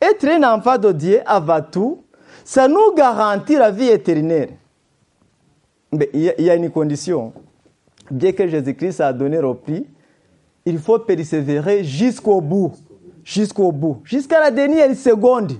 Être 0.01 0.27
un 0.27 0.43
enfant 0.43 0.77
de 0.77 0.91
Dieu, 0.91 1.21
avant 1.25 1.61
tout, 1.61 2.03
ça 2.43 2.67
nous 2.67 2.93
garantit 2.95 3.55
la 3.55 3.71
vie 3.71 3.87
éternelle. 3.87 4.57
Mais 5.93 6.09
il 6.13 6.33
y 6.39 6.49
a 6.49 6.55
une 6.55 6.69
condition 6.69 7.31
bien 8.11 8.31
que 8.31 8.47
Jésus-Christ 8.47 9.01
a 9.01 9.13
donné 9.13 9.39
le 9.39 9.53
prix, 9.53 9.85
il 10.65 10.79
faut 10.79 10.99
persévérer 10.99 11.83
jusqu'au 11.83 12.41
bout. 12.41 12.73
Jusqu'au 13.23 13.71
bout. 13.71 14.01
Jusqu'à 14.03 14.39
la 14.39 14.51
dernière 14.51 14.95
seconde. 14.95 15.53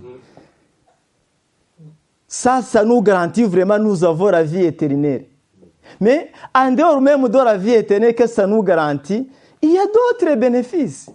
ça, 2.27 2.61
ça 2.61 2.83
nous 2.83 3.01
garantit 3.01 3.43
vraiment 3.43 3.79
nous 3.79 4.03
avons 4.03 4.29
la 4.29 4.43
vie 4.43 4.63
éternelle. 4.63 5.25
Mais 5.99 6.31
en 6.53 6.71
dehors 6.71 7.01
même 7.01 7.27
de 7.27 7.37
la 7.37 7.57
vie 7.57 7.73
éternelle 7.73 8.15
que 8.15 8.27
ça 8.27 8.45
nous 8.45 8.61
garantit, 8.63 9.29
il 9.61 9.71
y 9.71 9.77
a 9.77 9.85
d'autres 9.85 10.35
bénéfices. 10.35 11.09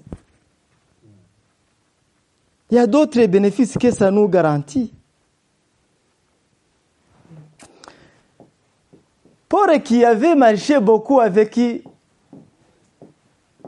Il 2.71 2.77
y 2.77 2.79
a 2.79 2.87
d'autres 2.87 3.25
bénéfices 3.27 3.77
que 3.77 3.91
ça 3.91 4.11
nous 4.11 4.29
garantit. 4.29 4.93
Paul 9.51 9.83
qui 9.83 10.05
avait 10.05 10.37
marché 10.37 10.79
beaucoup 10.79 11.19
avec 11.19 11.59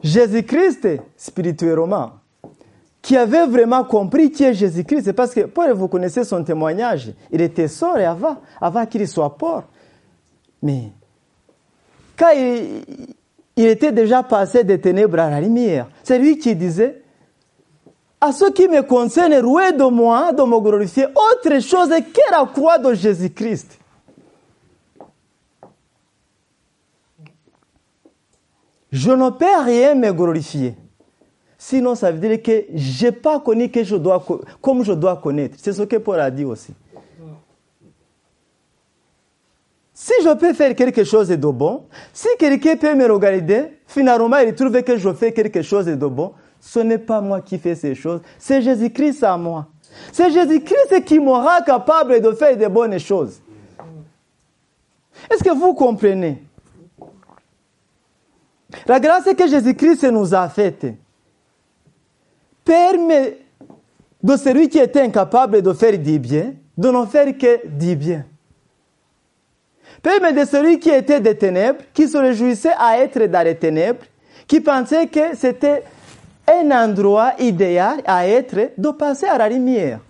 Jésus-Christ 0.00 0.88
spirituellement, 1.16 2.12
qui 3.02 3.16
avait 3.16 3.46
vraiment 3.48 3.82
compris 3.82 4.30
qui 4.30 4.44
est 4.44 4.54
Jésus-Christ, 4.54 5.12
parce 5.12 5.34
que 5.34 5.40
Paul, 5.40 5.72
vous 5.72 5.88
connaissez 5.88 6.22
son 6.22 6.44
témoignage, 6.44 7.12
il 7.32 7.40
était 7.40 7.66
sort 7.66 7.96
avant, 7.96 8.36
avant 8.60 8.86
qu'il 8.86 9.08
soit 9.08 9.36
Paul. 9.36 9.64
Mais 10.62 10.84
quand 12.16 12.30
il, 12.30 13.66
était 13.66 13.90
déjà 13.90 14.22
passé 14.22 14.62
des 14.62 14.80
ténèbres 14.80 15.18
à 15.18 15.30
la 15.30 15.40
lumière, 15.40 15.88
c'est 16.04 16.16
lui 16.16 16.38
qui 16.38 16.54
disait, 16.54 17.02
à 18.20 18.30
ce 18.30 18.52
qui 18.52 18.68
me 18.68 18.82
concerne, 18.82 19.34
roué 19.44 19.72
de 19.72 19.90
moi, 19.90 20.32
de 20.32 20.44
me 20.44 20.60
glorifier, 20.60 21.06
autre 21.06 21.58
chose 21.58 21.88
que 21.88 22.30
la 22.30 22.46
croix 22.46 22.78
de 22.78 22.94
Jésus-Christ. 22.94 23.80
Je 28.92 29.10
ne 29.10 29.30
peux 29.30 29.64
rien 29.64 29.94
me 29.94 30.12
glorifier. 30.12 30.74
Sinon, 31.56 31.94
ça 31.94 32.12
veut 32.12 32.18
dire 32.18 32.42
que 32.42 32.64
je 32.74 33.06
n'ai 33.06 33.12
pas 33.12 33.40
connu 33.40 33.70
que 33.70 33.82
je 33.82 33.96
dois, 33.96 34.22
comme 34.60 34.84
je 34.84 34.92
dois 34.92 35.16
connaître. 35.16 35.56
C'est 35.58 35.72
ce 35.72 35.82
que 35.82 35.96
Paul 35.96 36.20
a 36.20 36.30
dit 36.30 36.44
aussi. 36.44 36.74
Si 39.94 40.12
je 40.22 40.34
peux 40.34 40.52
faire 40.52 40.74
quelque 40.74 41.04
chose 41.04 41.28
de 41.28 41.36
bon, 41.36 41.84
si 42.12 42.26
quelqu'un 42.38 42.76
peut 42.76 42.94
me 42.94 43.06
regarder, 43.10 43.66
finalement 43.86 44.38
il 44.38 44.54
trouve 44.54 44.82
que 44.82 44.96
je 44.96 45.12
fais 45.12 45.32
quelque 45.32 45.62
chose 45.62 45.86
de 45.86 45.94
bon, 45.94 46.32
ce 46.60 46.80
n'est 46.80 46.98
pas 46.98 47.20
moi 47.20 47.40
qui 47.40 47.58
fais 47.58 47.76
ces 47.76 47.94
choses, 47.94 48.20
c'est 48.38 48.60
Jésus-Christ 48.60 49.22
à 49.22 49.36
moi. 49.36 49.68
C'est 50.10 50.30
Jésus-Christ 50.30 51.04
qui 51.04 51.18
rend 51.18 51.62
capable 51.64 52.20
de 52.20 52.32
faire 52.32 52.56
de 52.56 52.66
bonnes 52.66 52.98
choses. 52.98 53.40
Est-ce 55.30 55.44
que 55.44 55.54
vous 55.54 55.74
comprenez? 55.74 56.42
La 58.86 59.00
grâce 59.00 59.24
que 59.24 59.46
Jésus-Christ 59.46 60.04
nous 60.04 60.34
a 60.34 60.48
faite 60.48 60.86
permet 62.64 63.38
de 64.22 64.36
celui 64.36 64.68
qui 64.68 64.78
était 64.78 65.00
incapable 65.00 65.62
de 65.62 65.72
faire 65.72 65.98
du 65.98 66.18
bien, 66.18 66.54
de 66.76 66.88
ne 66.90 67.06
faire 67.06 67.36
que 67.36 67.66
du 67.66 67.96
bien. 67.96 68.24
Permet 70.00 70.32
de 70.32 70.44
celui 70.44 70.78
qui 70.78 70.90
était 70.90 71.20
des 71.20 71.36
ténèbres, 71.36 71.80
qui 71.92 72.08
se 72.08 72.16
réjouissait 72.16 72.74
à 72.78 72.98
être 72.98 73.24
dans 73.26 73.44
les 73.44 73.56
ténèbres, 73.56 74.04
qui 74.46 74.60
pensait 74.60 75.06
que 75.06 75.36
c'était 75.36 75.84
un 76.46 76.70
endroit 76.70 77.34
idéal 77.38 78.02
à 78.04 78.26
être, 78.26 78.72
de 78.76 78.90
passer 78.90 79.26
à 79.26 79.38
la 79.38 79.48
lumière. 79.48 80.00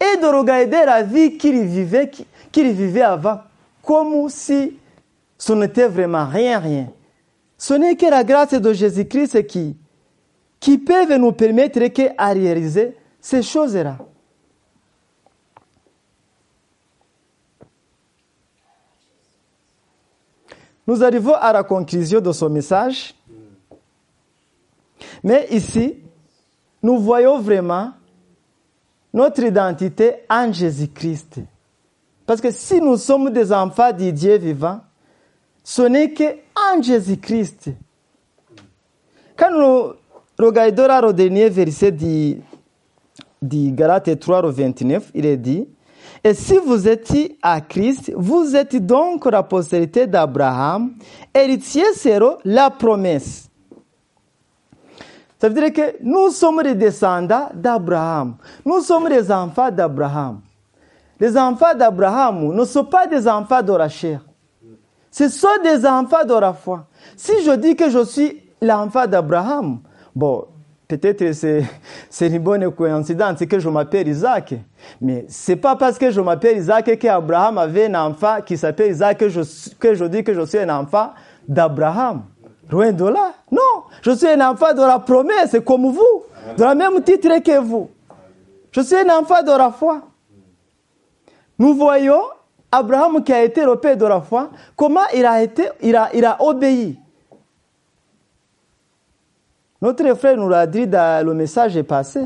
Et 0.00 0.20
de 0.20 0.26
regarder 0.26 0.84
la 0.84 1.02
vie 1.02 1.36
qu'il 1.36 1.62
vivait, 1.62 2.10
qu'il 2.52 2.72
vivait 2.72 3.02
avant, 3.02 3.40
comme 3.82 4.28
si 4.28 4.76
ce 5.38 5.52
n'était 5.52 5.88
vraiment 5.88 6.26
rien, 6.26 6.58
rien. 6.58 6.92
Ce 7.58 7.74
n'est 7.74 7.96
que 7.96 8.06
la 8.06 8.24
grâce 8.24 8.54
de 8.54 8.72
Jésus-Christ 8.72 9.46
qui, 9.46 9.76
qui 10.60 10.78
peut 10.78 11.16
nous 11.16 11.32
permettre 11.32 11.78
de 11.78 12.40
réaliser 12.40 12.96
ces 13.20 13.42
choses-là. 13.42 13.98
Nous 20.86 21.02
arrivons 21.02 21.34
à 21.34 21.52
la 21.52 21.64
conclusion 21.64 22.20
de 22.20 22.30
ce 22.30 22.44
message. 22.44 23.14
Mais 25.22 25.48
ici, 25.50 25.96
nous 26.82 26.98
voyons 26.98 27.40
vraiment 27.40 27.92
notre 29.12 29.42
identité 29.42 30.14
en 30.30 30.52
Jésus-Christ. 30.52 31.40
Parce 32.24 32.40
que 32.40 32.50
si 32.50 32.80
nous 32.80 32.96
sommes 32.96 33.30
des 33.30 33.52
enfants 33.52 33.92
du 33.92 34.12
Dieu 34.12 34.36
vivant, 34.36 34.80
ce 35.68 35.82
n'est 35.82 36.14
qu'en 36.14 36.80
Jésus-Christ. 36.80 37.70
Quand 39.36 39.50
nous 39.50 39.94
regardons 40.38 41.08
le 41.08 41.12
dernier 41.12 41.48
verset 41.48 41.90
du 41.90 42.40
Galates 43.42 44.16
3 44.16 44.48
29, 44.48 45.10
il 45.12 45.26
est 45.26 45.36
dit, 45.36 45.66
et 46.22 46.34
si 46.34 46.56
vous 46.58 46.86
êtes 46.86 47.12
à 47.42 47.60
Christ, 47.60 48.12
vous 48.14 48.54
êtes 48.54 48.76
donc 48.76 49.26
la 49.26 49.42
postérité 49.42 50.06
d'Abraham, 50.06 50.92
héritier 51.34 51.92
sera 51.94 52.38
la 52.44 52.70
promesse. 52.70 53.50
Ça 55.40 55.48
veut 55.48 55.54
dire 55.54 55.72
que 55.72 55.96
nous 56.00 56.30
sommes 56.30 56.60
les 56.62 56.76
descendants 56.76 57.50
d'Abraham. 57.52 58.36
Nous 58.64 58.82
sommes 58.82 59.08
les 59.08 59.32
enfants 59.32 59.72
d'Abraham. 59.72 60.42
Les 61.18 61.36
enfants 61.36 61.74
d'Abraham 61.76 62.54
ne 62.54 62.64
sont 62.64 62.84
pas 62.84 63.08
des 63.08 63.26
enfants 63.26 63.64
de. 63.64 64.35
Ce 65.16 65.30
sont 65.30 65.48
des 65.64 65.86
enfants 65.86 66.26
de 66.26 66.34
la 66.34 66.52
foi. 66.52 66.84
Si 67.16 67.42
je 67.42 67.52
dis 67.52 67.74
que 67.74 67.88
je 67.88 68.04
suis 68.04 68.42
l'enfant 68.60 69.06
d'Abraham, 69.06 69.78
bon, 70.14 70.44
peut-être 70.86 71.32
c'est, 71.32 71.64
une 72.20 72.38
bonne 72.38 72.70
coïncidence 72.70 73.38
que 73.46 73.58
je 73.58 73.70
m'appelle 73.70 74.08
Isaac. 74.08 74.52
Mais 75.00 75.24
c'est 75.26 75.56
pas 75.56 75.74
parce 75.74 75.96
que 75.96 76.10
je 76.10 76.20
m'appelle 76.20 76.58
Isaac 76.58 76.98
qu'Abraham 76.98 77.56
avait 77.56 77.86
un 77.86 77.94
enfant 78.08 78.42
qui 78.44 78.58
s'appelle 78.58 78.90
Isaac 78.90 79.16
que 79.16 79.30
je, 79.30 79.40
que 79.78 79.94
je 79.94 80.04
dis 80.04 80.22
que 80.22 80.34
je 80.34 80.44
suis 80.44 80.58
un 80.58 80.68
enfant 80.68 81.12
d'Abraham. 81.48 82.24
Loin 82.70 82.92
de 82.92 83.06
là. 83.06 83.32
Non, 83.50 83.84
je 84.02 84.10
suis 84.10 84.28
un 84.28 84.50
enfant 84.50 84.74
de 84.74 84.82
la 84.82 84.98
promesse, 84.98 85.56
comme 85.64 85.92
vous, 85.92 86.24
de 86.58 86.62
la 86.62 86.74
même 86.74 87.02
titre 87.02 87.42
que 87.42 87.58
vous. 87.58 87.88
Je 88.70 88.82
suis 88.82 88.96
un 88.96 89.18
enfant 89.18 89.42
de 89.42 89.56
la 89.56 89.70
foi. 89.70 90.02
Nous 91.58 91.72
voyons 91.72 92.20
Abraham 92.70 93.22
qui 93.22 93.32
a 93.32 93.42
été 93.44 93.64
le 93.64 93.76
père 93.76 93.96
de 93.96 94.04
la 94.06 94.20
foi, 94.20 94.50
comment 94.74 95.00
il 95.14 95.24
a 95.24 95.42
été, 95.42 95.68
il 95.82 95.96
a, 95.96 96.10
il 96.14 96.24
a 96.24 96.42
obéi? 96.42 96.98
Notre 99.80 100.14
frère 100.14 100.36
nous 100.36 100.48
l'a 100.48 100.66
dit 100.66 100.86
dans 100.86 101.24
le 101.24 101.34
message 101.34 101.80
passé. 101.82 102.22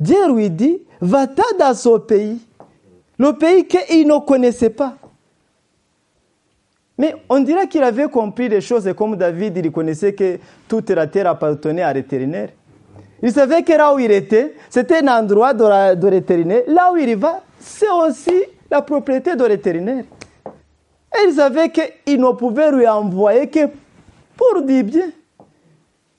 Dieu 0.00 0.32
lui 0.32 0.50
dit, 0.50 0.80
va-t'en 1.00 1.42
dans 1.58 1.74
ce 1.74 1.98
pays, 1.98 2.40
le 3.18 3.32
pays 3.32 3.66
qu'il 3.66 4.06
ne 4.06 4.18
connaissait 4.18 4.70
pas. 4.70 4.94
Mais 6.96 7.14
on 7.28 7.40
dirait 7.40 7.66
qu'il 7.66 7.82
avait 7.82 8.08
compris 8.08 8.48
les 8.48 8.60
choses 8.60 8.92
comme 8.96 9.16
David, 9.16 9.56
il 9.56 9.72
connaissait 9.72 10.14
que 10.14 10.38
toute 10.68 10.90
la 10.90 11.06
terre 11.06 11.26
appartenait 11.26 11.82
à 11.82 11.92
l'éternel. 11.92 12.50
Il 13.22 13.32
savait 13.32 13.62
que 13.62 13.72
là 13.72 13.94
où 13.94 13.98
il 13.98 14.10
était, 14.10 14.54
c'était 14.70 15.02
un 15.02 15.08
endroit 15.08 15.54
de 15.54 16.08
l'éternel. 16.08 16.64
Là 16.68 16.92
où 16.92 16.96
il 16.96 17.16
va, 17.16 17.42
c'est 17.58 17.90
aussi 17.90 18.44
la 18.70 18.82
propriété 18.82 19.36
de 19.36 19.44
l'éternel. 19.44 20.04
Et 21.14 21.28
il 21.28 21.34
savait 21.34 21.70
qu'il 21.70 22.20
ne 22.20 22.32
pouvait 22.32 22.72
lui 22.72 22.86
envoyer 22.88 23.48
que 23.48 23.68
pour 24.36 24.62
du 24.62 24.82
bien. 24.82 25.10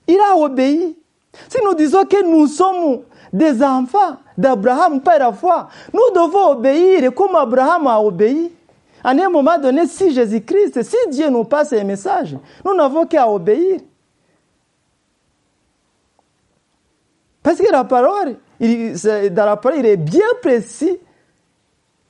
Il 0.08 0.20
a 0.20 0.38
obéi. 0.38 0.98
Si 1.50 1.58
nous 1.64 1.74
disons 1.74 2.06
que 2.06 2.24
nous 2.24 2.48
sommes 2.48 3.02
des 3.34 3.62
enfants 3.62 4.18
d'Abraham 4.38 5.02
par 5.02 5.20
la 5.20 5.34
foi, 5.34 5.68
nous 5.94 6.14
devons 6.14 6.52
obéir 6.52 7.14
comme 7.14 7.36
Abraham 7.36 7.88
a 7.88 8.00
obéi. 8.00 8.52
À 9.04 9.10
un 9.10 9.30
moment 9.30 9.58
donné, 9.60 9.86
si 9.86 10.14
Jésus-Christ, 10.14 10.82
si 10.82 10.96
Dieu 11.12 11.30
nous 11.30 11.44
passe 11.44 11.74
un 11.74 11.84
message, 11.84 12.36
nous 12.64 12.74
n'avons 12.74 13.06
qu'à 13.06 13.30
obéir. 13.30 13.80
Parce 17.44 17.60
que 17.60 17.72
la 17.72 17.84
parole, 17.84 18.38
il, 18.60 18.94
dans 19.32 19.46
la 19.46 19.58
parole, 19.58 19.80
il 19.80 19.86
est 19.86 19.98
bien 19.98 20.26
précis. 20.42 20.98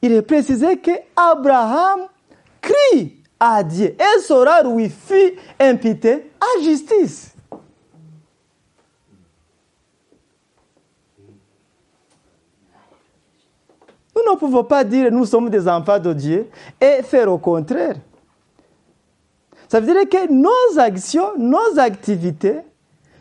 Il 0.02 0.12
est 0.12 0.22
précisé 0.22 0.78
que 0.78 0.92
Abraham 1.16 2.08
crie 2.62 3.24
à 3.40 3.64
Dieu 3.64 3.96
et 4.00 4.20
sera 4.22 4.64
lui 4.64 4.90
fut 4.90 5.34
à 5.60 6.62
justice. 6.62 7.36
Nous 14.16 14.32
ne 14.32 14.38
pouvons 14.38 14.64
pas 14.64 14.84
dire 14.84 15.12
nous 15.12 15.26
sommes 15.26 15.50
des 15.50 15.68
enfants 15.68 16.00
de 16.00 16.14
Dieu 16.14 16.50
et 16.80 17.04
faire 17.04 17.32
au 17.32 17.38
contraire. 17.38 17.96
Ça 19.68 19.80
veut 19.80 19.88
dire 19.88 20.08
que 20.08 20.32
nos 20.32 20.80
actions, 20.80 21.38
nos 21.38 21.78
activités, 21.78 22.60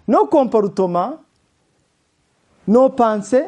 nos 0.06 0.26
comportements, 0.26 1.18
nos 2.66 2.90
pensées, 2.90 3.46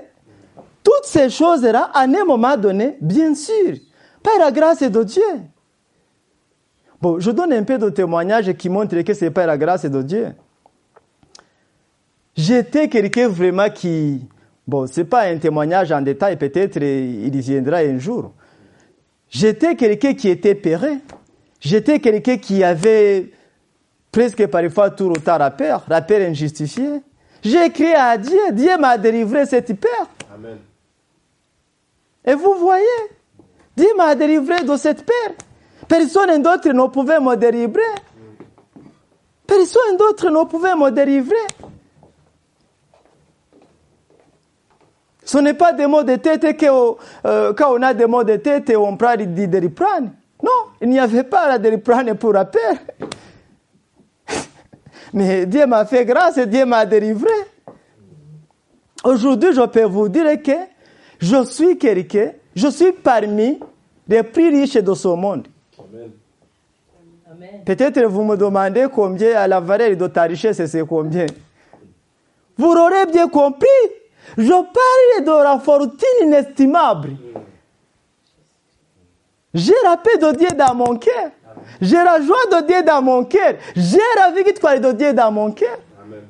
toutes 0.86 1.06
ces 1.06 1.30
choses-là, 1.30 1.90
à 1.92 2.02
un 2.02 2.24
moment 2.24 2.56
donné, 2.56 2.96
bien 3.00 3.34
sûr, 3.34 3.74
par 4.22 4.38
la 4.38 4.52
grâce 4.52 4.84
de 4.84 5.02
Dieu. 5.02 5.22
Bon, 7.02 7.18
je 7.18 7.32
donne 7.32 7.52
un 7.52 7.64
peu 7.64 7.76
de 7.76 7.90
témoignages 7.90 8.52
qui 8.52 8.68
montrent 8.68 9.00
que 9.02 9.12
c'est 9.12 9.32
par 9.32 9.48
la 9.48 9.58
grâce 9.58 9.84
de 9.84 10.02
Dieu. 10.02 10.28
J'étais 12.36 12.88
quelqu'un 12.88 13.26
vraiment 13.26 13.68
qui, 13.68 14.20
Bon, 14.64 14.86
c'est 14.86 15.04
pas 15.04 15.22
un 15.22 15.38
témoignage 15.38 15.90
en 15.90 16.02
détail, 16.02 16.36
peut-être 16.36 16.76
il 16.80 17.34
y 17.34 17.40
viendra 17.40 17.78
un 17.78 17.98
jour. 17.98 18.32
J'étais 19.28 19.74
quelqu'un 19.74 20.14
qui 20.14 20.28
était 20.28 20.54
péré. 20.54 20.98
J'étais 21.60 21.98
quelqu'un 21.98 22.36
qui 22.36 22.62
avait 22.62 23.32
presque 24.12 24.46
parfois 24.46 24.90
tout 24.90 25.08
retard 25.08 25.42
à 25.42 25.50
peur, 25.50 25.84
la 25.88 26.00
peur 26.00 26.20
injustifiée. 26.20 27.00
J'ai 27.42 27.70
crié 27.70 27.96
à 27.96 28.16
Dieu, 28.16 28.52
Dieu 28.52 28.78
m'a 28.78 28.96
délivré 28.98 29.46
cette 29.46 29.72
peur. 29.80 30.08
Et 32.26 32.34
vous 32.34 32.54
voyez, 32.54 32.84
Dieu 33.76 33.88
m'a 33.96 34.14
délivré 34.14 34.64
de 34.64 34.76
cette 34.76 35.06
peur. 35.06 35.34
Personne 35.86 36.42
d'autre 36.42 36.68
ne 36.70 36.86
pouvait 36.88 37.20
me 37.20 37.36
délivrer. 37.36 37.82
Personne 39.46 39.96
d'autre 39.96 40.28
ne 40.28 40.44
pouvait 40.44 40.74
me 40.74 40.90
délivrer. 40.90 41.36
Ce 45.24 45.38
n'est 45.38 45.54
pas 45.54 45.72
des 45.72 45.86
mots 45.86 46.02
de 46.02 46.16
tête 46.16 46.56
que 46.56 46.66
euh, 47.26 47.52
quand 47.52 47.76
on 47.76 47.82
a 47.82 47.94
des 47.94 48.06
mots 48.06 48.24
de 48.24 48.36
tête, 48.36 48.72
on 48.76 48.96
prend 48.96 49.16
des 49.16 49.46
doliprane. 49.46 50.12
Non, 50.42 50.50
il 50.80 50.88
n'y 50.88 50.98
avait 50.98 51.24
pas 51.24 51.48
la 51.48 51.58
doliprane 51.58 52.14
pour 52.14 52.32
la 52.32 52.44
paix. 52.44 52.58
Mais 55.12 55.46
Dieu 55.46 55.66
m'a 55.66 55.84
fait 55.84 56.04
grâce 56.04 56.38
et 56.38 56.46
Dieu 56.46 56.64
m'a 56.64 56.86
délivré. 56.86 57.30
Aujourd'hui, 59.04 59.52
je 59.52 59.62
peux 59.66 59.84
vous 59.84 60.08
dire 60.08 60.42
que 60.42 60.52
je 61.18 61.44
suis 61.44 61.78
quelqu'un, 61.78 62.32
je 62.54 62.68
suis 62.68 62.92
parmi 62.92 63.58
les 64.08 64.22
plus 64.22 64.48
riches 64.48 64.74
de 64.74 64.94
ce 64.94 65.08
monde. 65.08 65.46
Amen. 65.78 66.10
Peut-être 67.64 68.02
vous 68.04 68.22
me 68.22 68.36
demandez 68.36 68.86
combien 68.92 69.36
à 69.36 69.46
la 69.46 69.60
valeur 69.60 69.96
de 69.96 70.06
ta 70.06 70.22
richesse, 70.22 70.64
c'est 70.64 70.86
combien. 70.86 71.26
Vous 72.56 72.74
l'aurez 72.74 73.06
bien 73.06 73.28
compris. 73.28 73.66
Je 74.38 74.48
parle 74.50 75.24
de 75.24 75.42
la 75.42 75.58
fortune 75.58 76.22
inestimable. 76.22 77.10
J'ai 79.54 79.74
la 79.84 79.96
paix 79.96 80.18
de 80.18 80.36
Dieu 80.36 80.48
dans 80.56 80.74
mon 80.74 80.96
cœur. 80.96 81.30
J'ai 81.80 81.96
la 81.96 82.20
joie 82.20 82.60
de 82.60 82.66
Dieu 82.66 82.82
dans 82.82 83.02
mon 83.02 83.24
cœur. 83.24 83.54
J'ai 83.74 83.98
la 84.16 84.30
victoire 84.42 84.80
de 84.80 84.92
Dieu 84.92 85.12
dans 85.12 85.30
mon 85.32 85.50
cœur. 85.52 85.78
Amen. 86.02 86.20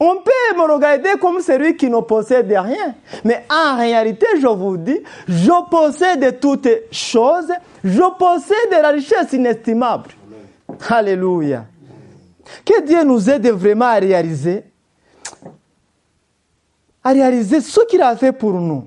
On 0.00 0.16
peut 0.16 0.56
me 0.56 0.72
regarder 0.72 1.10
comme 1.20 1.40
celui 1.40 1.76
qui 1.76 1.90
ne 1.90 2.00
possède 2.00 2.48
rien. 2.48 2.94
Mais 3.24 3.44
en 3.50 3.76
réalité, 3.76 4.26
je 4.40 4.46
vous 4.46 4.76
dis, 4.76 5.00
je 5.26 5.68
possède 5.68 6.38
toutes 6.38 6.68
choses. 6.92 7.52
Je 7.82 8.16
possède 8.16 8.70
la 8.70 8.90
richesse 8.90 9.32
inestimable. 9.32 10.10
Alléluia. 10.88 11.64
Que 12.64 12.82
Dieu 12.82 13.02
nous 13.02 13.28
aide 13.28 13.48
vraiment 13.48 13.86
à 13.86 13.94
réaliser, 13.98 14.62
à 17.02 17.10
réaliser 17.10 17.60
ce 17.60 17.80
qu'il 17.88 18.00
a 18.00 18.14
fait 18.16 18.32
pour 18.32 18.52
nous. 18.52 18.84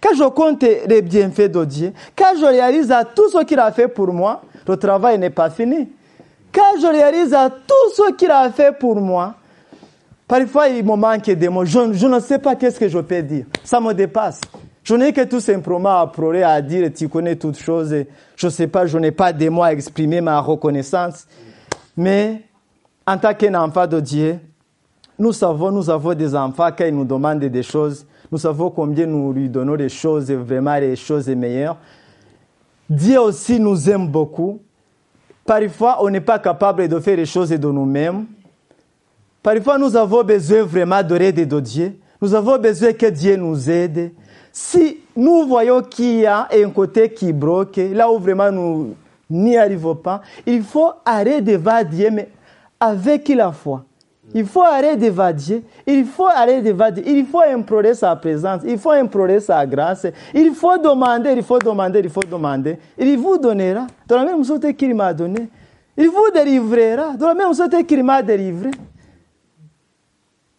Quand 0.00 0.14
je 0.14 0.24
compte 0.24 0.62
les 0.62 1.02
bienfaits 1.02 1.50
de 1.50 1.64
Dieu, 1.64 1.92
quand 2.16 2.38
je 2.38 2.44
réalise 2.44 2.94
tout 3.16 3.28
ce 3.30 3.44
qu'il 3.44 3.58
a 3.58 3.72
fait 3.72 3.88
pour 3.88 4.12
moi, 4.12 4.42
le 4.66 4.76
travail 4.76 5.18
n'est 5.18 5.30
pas 5.30 5.50
fini. 5.50 5.88
Quand 6.52 6.80
je 6.80 6.86
réalise 6.86 7.36
tout 7.66 7.94
ce 7.94 8.12
qu'il 8.12 8.30
a 8.30 8.50
fait 8.50 8.72
pour 8.78 8.96
moi, 8.96 9.34
parfois 10.30 10.68
il 10.68 10.84
me 10.84 10.94
manque 10.94 11.28
des 11.28 11.48
mots. 11.48 11.64
Je, 11.64 12.06
ne 12.06 12.20
sais 12.20 12.38
pas 12.38 12.54
qu'est-ce 12.54 12.78
que 12.78 12.88
je 12.88 13.00
peux 13.00 13.20
dire. 13.20 13.46
Ça 13.64 13.80
me 13.80 13.92
dépasse. 13.92 14.40
Je 14.84 14.94
n'ai 14.94 15.12
que 15.12 15.24
tout 15.24 15.40
simplement 15.40 16.00
à 16.00 16.06
pleurer, 16.06 16.44
à 16.44 16.62
dire, 16.62 16.88
tu 16.94 17.08
connais 17.08 17.34
toutes 17.34 17.58
choses. 17.58 17.92
Je 18.36 18.46
ne 18.46 18.50
sais 18.50 18.68
pas, 18.68 18.86
je 18.86 18.96
n'ai 18.96 19.10
pas 19.10 19.32
des 19.32 19.50
mots 19.50 19.64
à 19.64 19.72
exprimer 19.72 20.20
ma 20.20 20.38
reconnaissance. 20.38 21.26
Mais 21.96 22.42
en 23.04 23.18
tant 23.18 23.34
qu'un 23.34 23.54
enfant 23.56 23.88
de 23.88 23.98
Dieu, 23.98 24.38
nous 25.18 25.32
savons, 25.32 25.72
nous 25.72 25.90
avons 25.90 26.14
des 26.14 26.34
enfants 26.36 26.68
ils 26.78 26.94
nous 26.94 27.04
demandent 27.04 27.40
des 27.40 27.62
choses. 27.64 28.06
Nous 28.30 28.38
savons 28.38 28.70
combien 28.70 29.06
nous 29.06 29.32
lui 29.32 29.48
donnons 29.48 29.74
des 29.74 29.88
choses, 29.88 30.30
vraiment 30.30 30.76
les 30.76 30.94
choses 30.94 31.28
meilleures. 31.28 31.76
Dieu 32.88 33.20
aussi 33.20 33.58
nous 33.58 33.90
aime 33.90 34.06
beaucoup. 34.06 34.60
Parfois, 35.44 35.98
on 36.04 36.08
n'est 36.08 36.20
pas 36.20 36.38
capable 36.38 36.86
de 36.86 37.00
faire 37.00 37.16
les 37.16 37.26
choses 37.26 37.50
de 37.50 37.68
nous-mêmes. 37.68 38.26
Parfois, 39.42 39.78
nous 39.78 39.96
avons 39.96 40.22
besoin 40.22 40.62
vraiment 40.64 41.02
de 41.02 41.14
l'aide 41.14 41.48
de 41.48 41.60
Dieu. 41.60 41.98
Nous 42.20 42.34
avons 42.34 42.58
besoin 42.58 42.92
que 42.92 43.06
Dieu 43.06 43.36
nous 43.36 43.70
aide. 43.70 44.12
Si 44.52 44.98
nous 45.16 45.46
voyons 45.46 45.80
qu'il 45.80 46.20
y 46.20 46.26
a 46.26 46.48
un 46.52 46.68
côté 46.70 47.08
qui 47.10 47.32
bloque, 47.32 47.80
là 47.94 48.10
où 48.10 48.18
vraiment 48.18 48.52
nous 48.52 48.94
n'y 49.30 49.56
arrivons 49.56 49.94
pas, 49.94 50.20
il 50.46 50.62
faut 50.62 50.92
arrêter 51.04 51.40
d'évader, 51.40 52.10
mais 52.10 52.28
avec 52.78 53.28
la 53.28 53.52
foi. 53.52 53.84
Il 54.34 54.44
faut 54.44 54.62
arrêter 54.62 54.96
d'évader, 54.96 55.62
il 55.86 56.04
faut 56.04 56.26
arrêter 56.26 56.62
d'évader, 56.62 57.02
il 57.06 57.24
faut 57.24 57.40
implorer 57.40 57.94
sa 57.94 58.14
présence, 58.16 58.62
il 58.66 58.78
faut 58.78 58.90
implorer 58.90 59.40
sa 59.40 59.64
grâce, 59.66 60.06
il 60.34 60.52
faut 60.52 60.76
demander, 60.76 61.32
il 61.36 61.42
faut 61.42 61.58
demander, 61.58 62.00
il 62.00 62.10
faut 62.10 62.22
demander. 62.22 62.78
Il 62.98 63.18
vous 63.18 63.38
donnera 63.38 63.86
de 64.06 64.14
la 64.14 64.24
même 64.24 64.44
sorte 64.44 64.70
qu'il 64.74 64.94
m'a 64.94 65.14
donné. 65.14 65.48
Il 65.96 66.08
vous 66.08 66.30
délivrera 66.32 67.14
de 67.14 67.24
la 67.24 67.34
même 67.34 67.54
sorte 67.54 67.84
qu'il 67.86 68.04
m'a 68.04 68.22
délivré. 68.22 68.70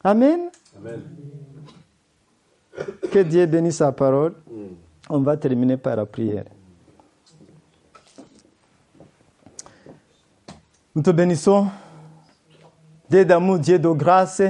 Amen. 0.03 0.49
Amen. 0.77 1.01
Que 3.11 3.19
Dieu 3.19 3.45
bénisse 3.45 3.77
sa 3.77 3.91
parole. 3.91 4.33
On 5.09 5.19
va 5.19 5.37
terminer 5.37 5.77
par 5.77 5.95
la 5.95 6.05
prière. 6.05 6.45
Nous 10.95 11.03
te 11.03 11.11
bénissons. 11.11 11.67
Dieu 13.09 13.25
d'amour, 13.25 13.59
Dieu 13.59 13.77
de 13.77 13.89
grâce. 13.89 14.41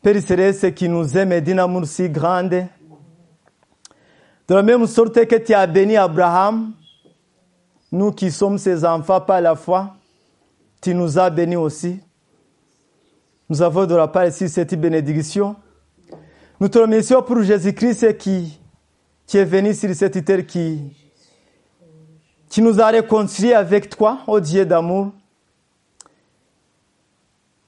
Père 0.00 0.22
céleste 0.22 0.74
qui 0.74 0.88
nous 0.88 1.16
aime 1.18 1.40
d'un 1.40 1.58
amour 1.58 1.84
si 1.84 2.08
grand. 2.08 2.44
De 2.44 2.64
la 4.48 4.62
même 4.62 4.86
sorte 4.86 5.26
que 5.26 5.36
tu 5.36 5.52
as 5.52 5.66
béni 5.66 5.96
Abraham, 5.96 6.72
nous 7.92 8.12
qui 8.12 8.30
sommes 8.30 8.56
ses 8.56 8.84
enfants 8.84 9.20
par 9.20 9.40
la 9.40 9.54
foi, 9.54 9.94
tu 10.80 10.94
nous 10.94 11.18
as 11.18 11.28
bénis 11.28 11.56
aussi. 11.56 12.00
Nous 13.48 13.62
avons 13.62 13.86
de 13.86 13.94
la 13.94 14.08
part 14.08 14.26
ici 14.26 14.48
cette 14.48 14.74
bénédiction. 14.74 15.56
Nous 16.60 16.68
te 16.68 16.78
remercions 16.78 17.22
pour 17.22 17.42
Jésus-Christ 17.42 18.18
qui, 18.18 18.60
qui 19.26 19.38
est 19.38 19.44
venu 19.44 19.74
sur 19.74 19.94
cette 19.94 20.22
terre, 20.24 20.44
qui, 20.44 20.80
qui 22.48 22.60
nous 22.60 22.80
a 22.80 22.88
réconciliés 22.88 23.54
avec 23.54 23.88
toi, 23.88 24.18
ô 24.26 24.38
Dieu 24.38 24.66
d'amour. 24.66 25.12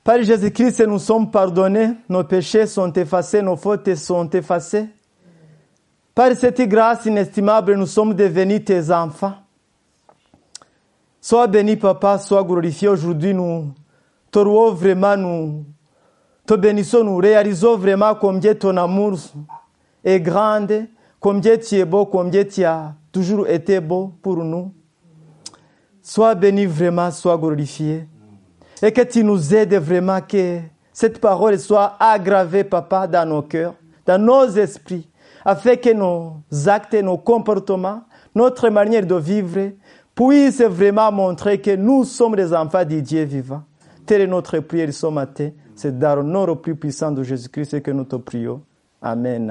Par 0.05 0.23
Jésus-Christ, 0.23 0.81
nous 0.87 0.99
sommes 0.99 1.31
pardonnés, 1.31 1.93
nos 2.09 2.25
péchés 2.25 2.67
sont 2.67 2.93
effacés, 2.93 3.41
nos 3.41 3.57
fautes 3.57 3.95
sont 3.95 4.29
effacées. 4.31 4.87
Par 6.15 6.35
cette 6.35 6.61
grâce 6.63 7.07
inestimable, 7.07 7.77
nous 7.77 7.87
sommes 7.87 8.13
devenus 8.13 8.65
tes 8.65 8.91
enfants. 8.91 9.35
Sois 11.21 11.47
béni, 11.47 11.77
Papa, 11.77 12.19
sois 12.19 12.43
glorifié. 12.43 12.89
Aujourd'hui, 12.89 13.33
nous 13.33 13.73
louons 14.39 14.73
vraiment, 14.73 15.17
nous 15.17 15.65
te 16.47 16.55
bénissons, 16.55 17.05
nous 17.05 17.17
réalisons 17.17 17.77
vraiment 17.77 18.15
combien 18.15 18.55
ton 18.55 18.77
amour 18.77 19.19
est 20.05 20.21
grand, 20.21 20.67
combien 21.19 21.57
tu 21.59 21.77
es 21.77 21.85
beau, 21.85 22.07
combien 22.07 22.45
tu 22.45 22.65
as 22.65 22.95
toujours 23.13 23.49
été 23.49 23.81
beau 23.81 24.13
pour 24.23 24.37
nous. 24.39 24.73
Sois 26.03 26.35
béni 26.35 26.67
vraiment, 26.67 27.11
sois 27.11 27.37
glorifié. 27.37 28.09
Et 28.83 28.91
que 28.93 29.03
tu 29.03 29.23
nous 29.23 29.55
aides 29.55 29.75
vraiment, 29.75 30.21
que 30.21 30.61
cette 30.93 31.21
parole 31.21 31.59
soit 31.59 31.97
aggravée, 32.01 32.65
Papa, 32.65 33.07
dans 33.07 33.29
nos 33.29 33.43
cœurs, 33.43 33.75
dans 34.07 34.21
nos 34.21 34.47
esprits, 34.49 35.09
afin 35.45 35.77
que 35.77 35.93
nos 35.93 36.43
actes, 36.67 36.95
nos 36.95 37.19
comportements, 37.19 38.03
notre 38.35 38.69
manière 38.71 39.07
de 39.07 39.15
vivre 39.15 39.73
puissent 40.15 40.63
vraiment 40.63 41.13
montrer 41.13 41.61
que 41.61 41.77
nous 41.77 42.05
sommes 42.05 42.37
les 42.37 42.53
enfants 42.53 42.85
du 42.85 43.03
Dieu 43.03 43.23
vivant. 43.25 43.63
Telle 44.11 44.29
notre 44.29 44.59
prière 44.59 44.93
ce 44.93 45.07
matin. 45.07 45.51
C'est 45.77 45.97
dans 45.97 46.17
le 46.17 46.25
nom 46.25 46.45
le 46.45 46.57
plus 46.57 46.75
puissant 46.75 47.13
de 47.13 47.23
Jésus-Christ 47.23 47.81
que 47.81 47.93
nous 47.93 48.03
te 48.03 48.17
prions. 48.17 48.61
Amen. 49.01 49.49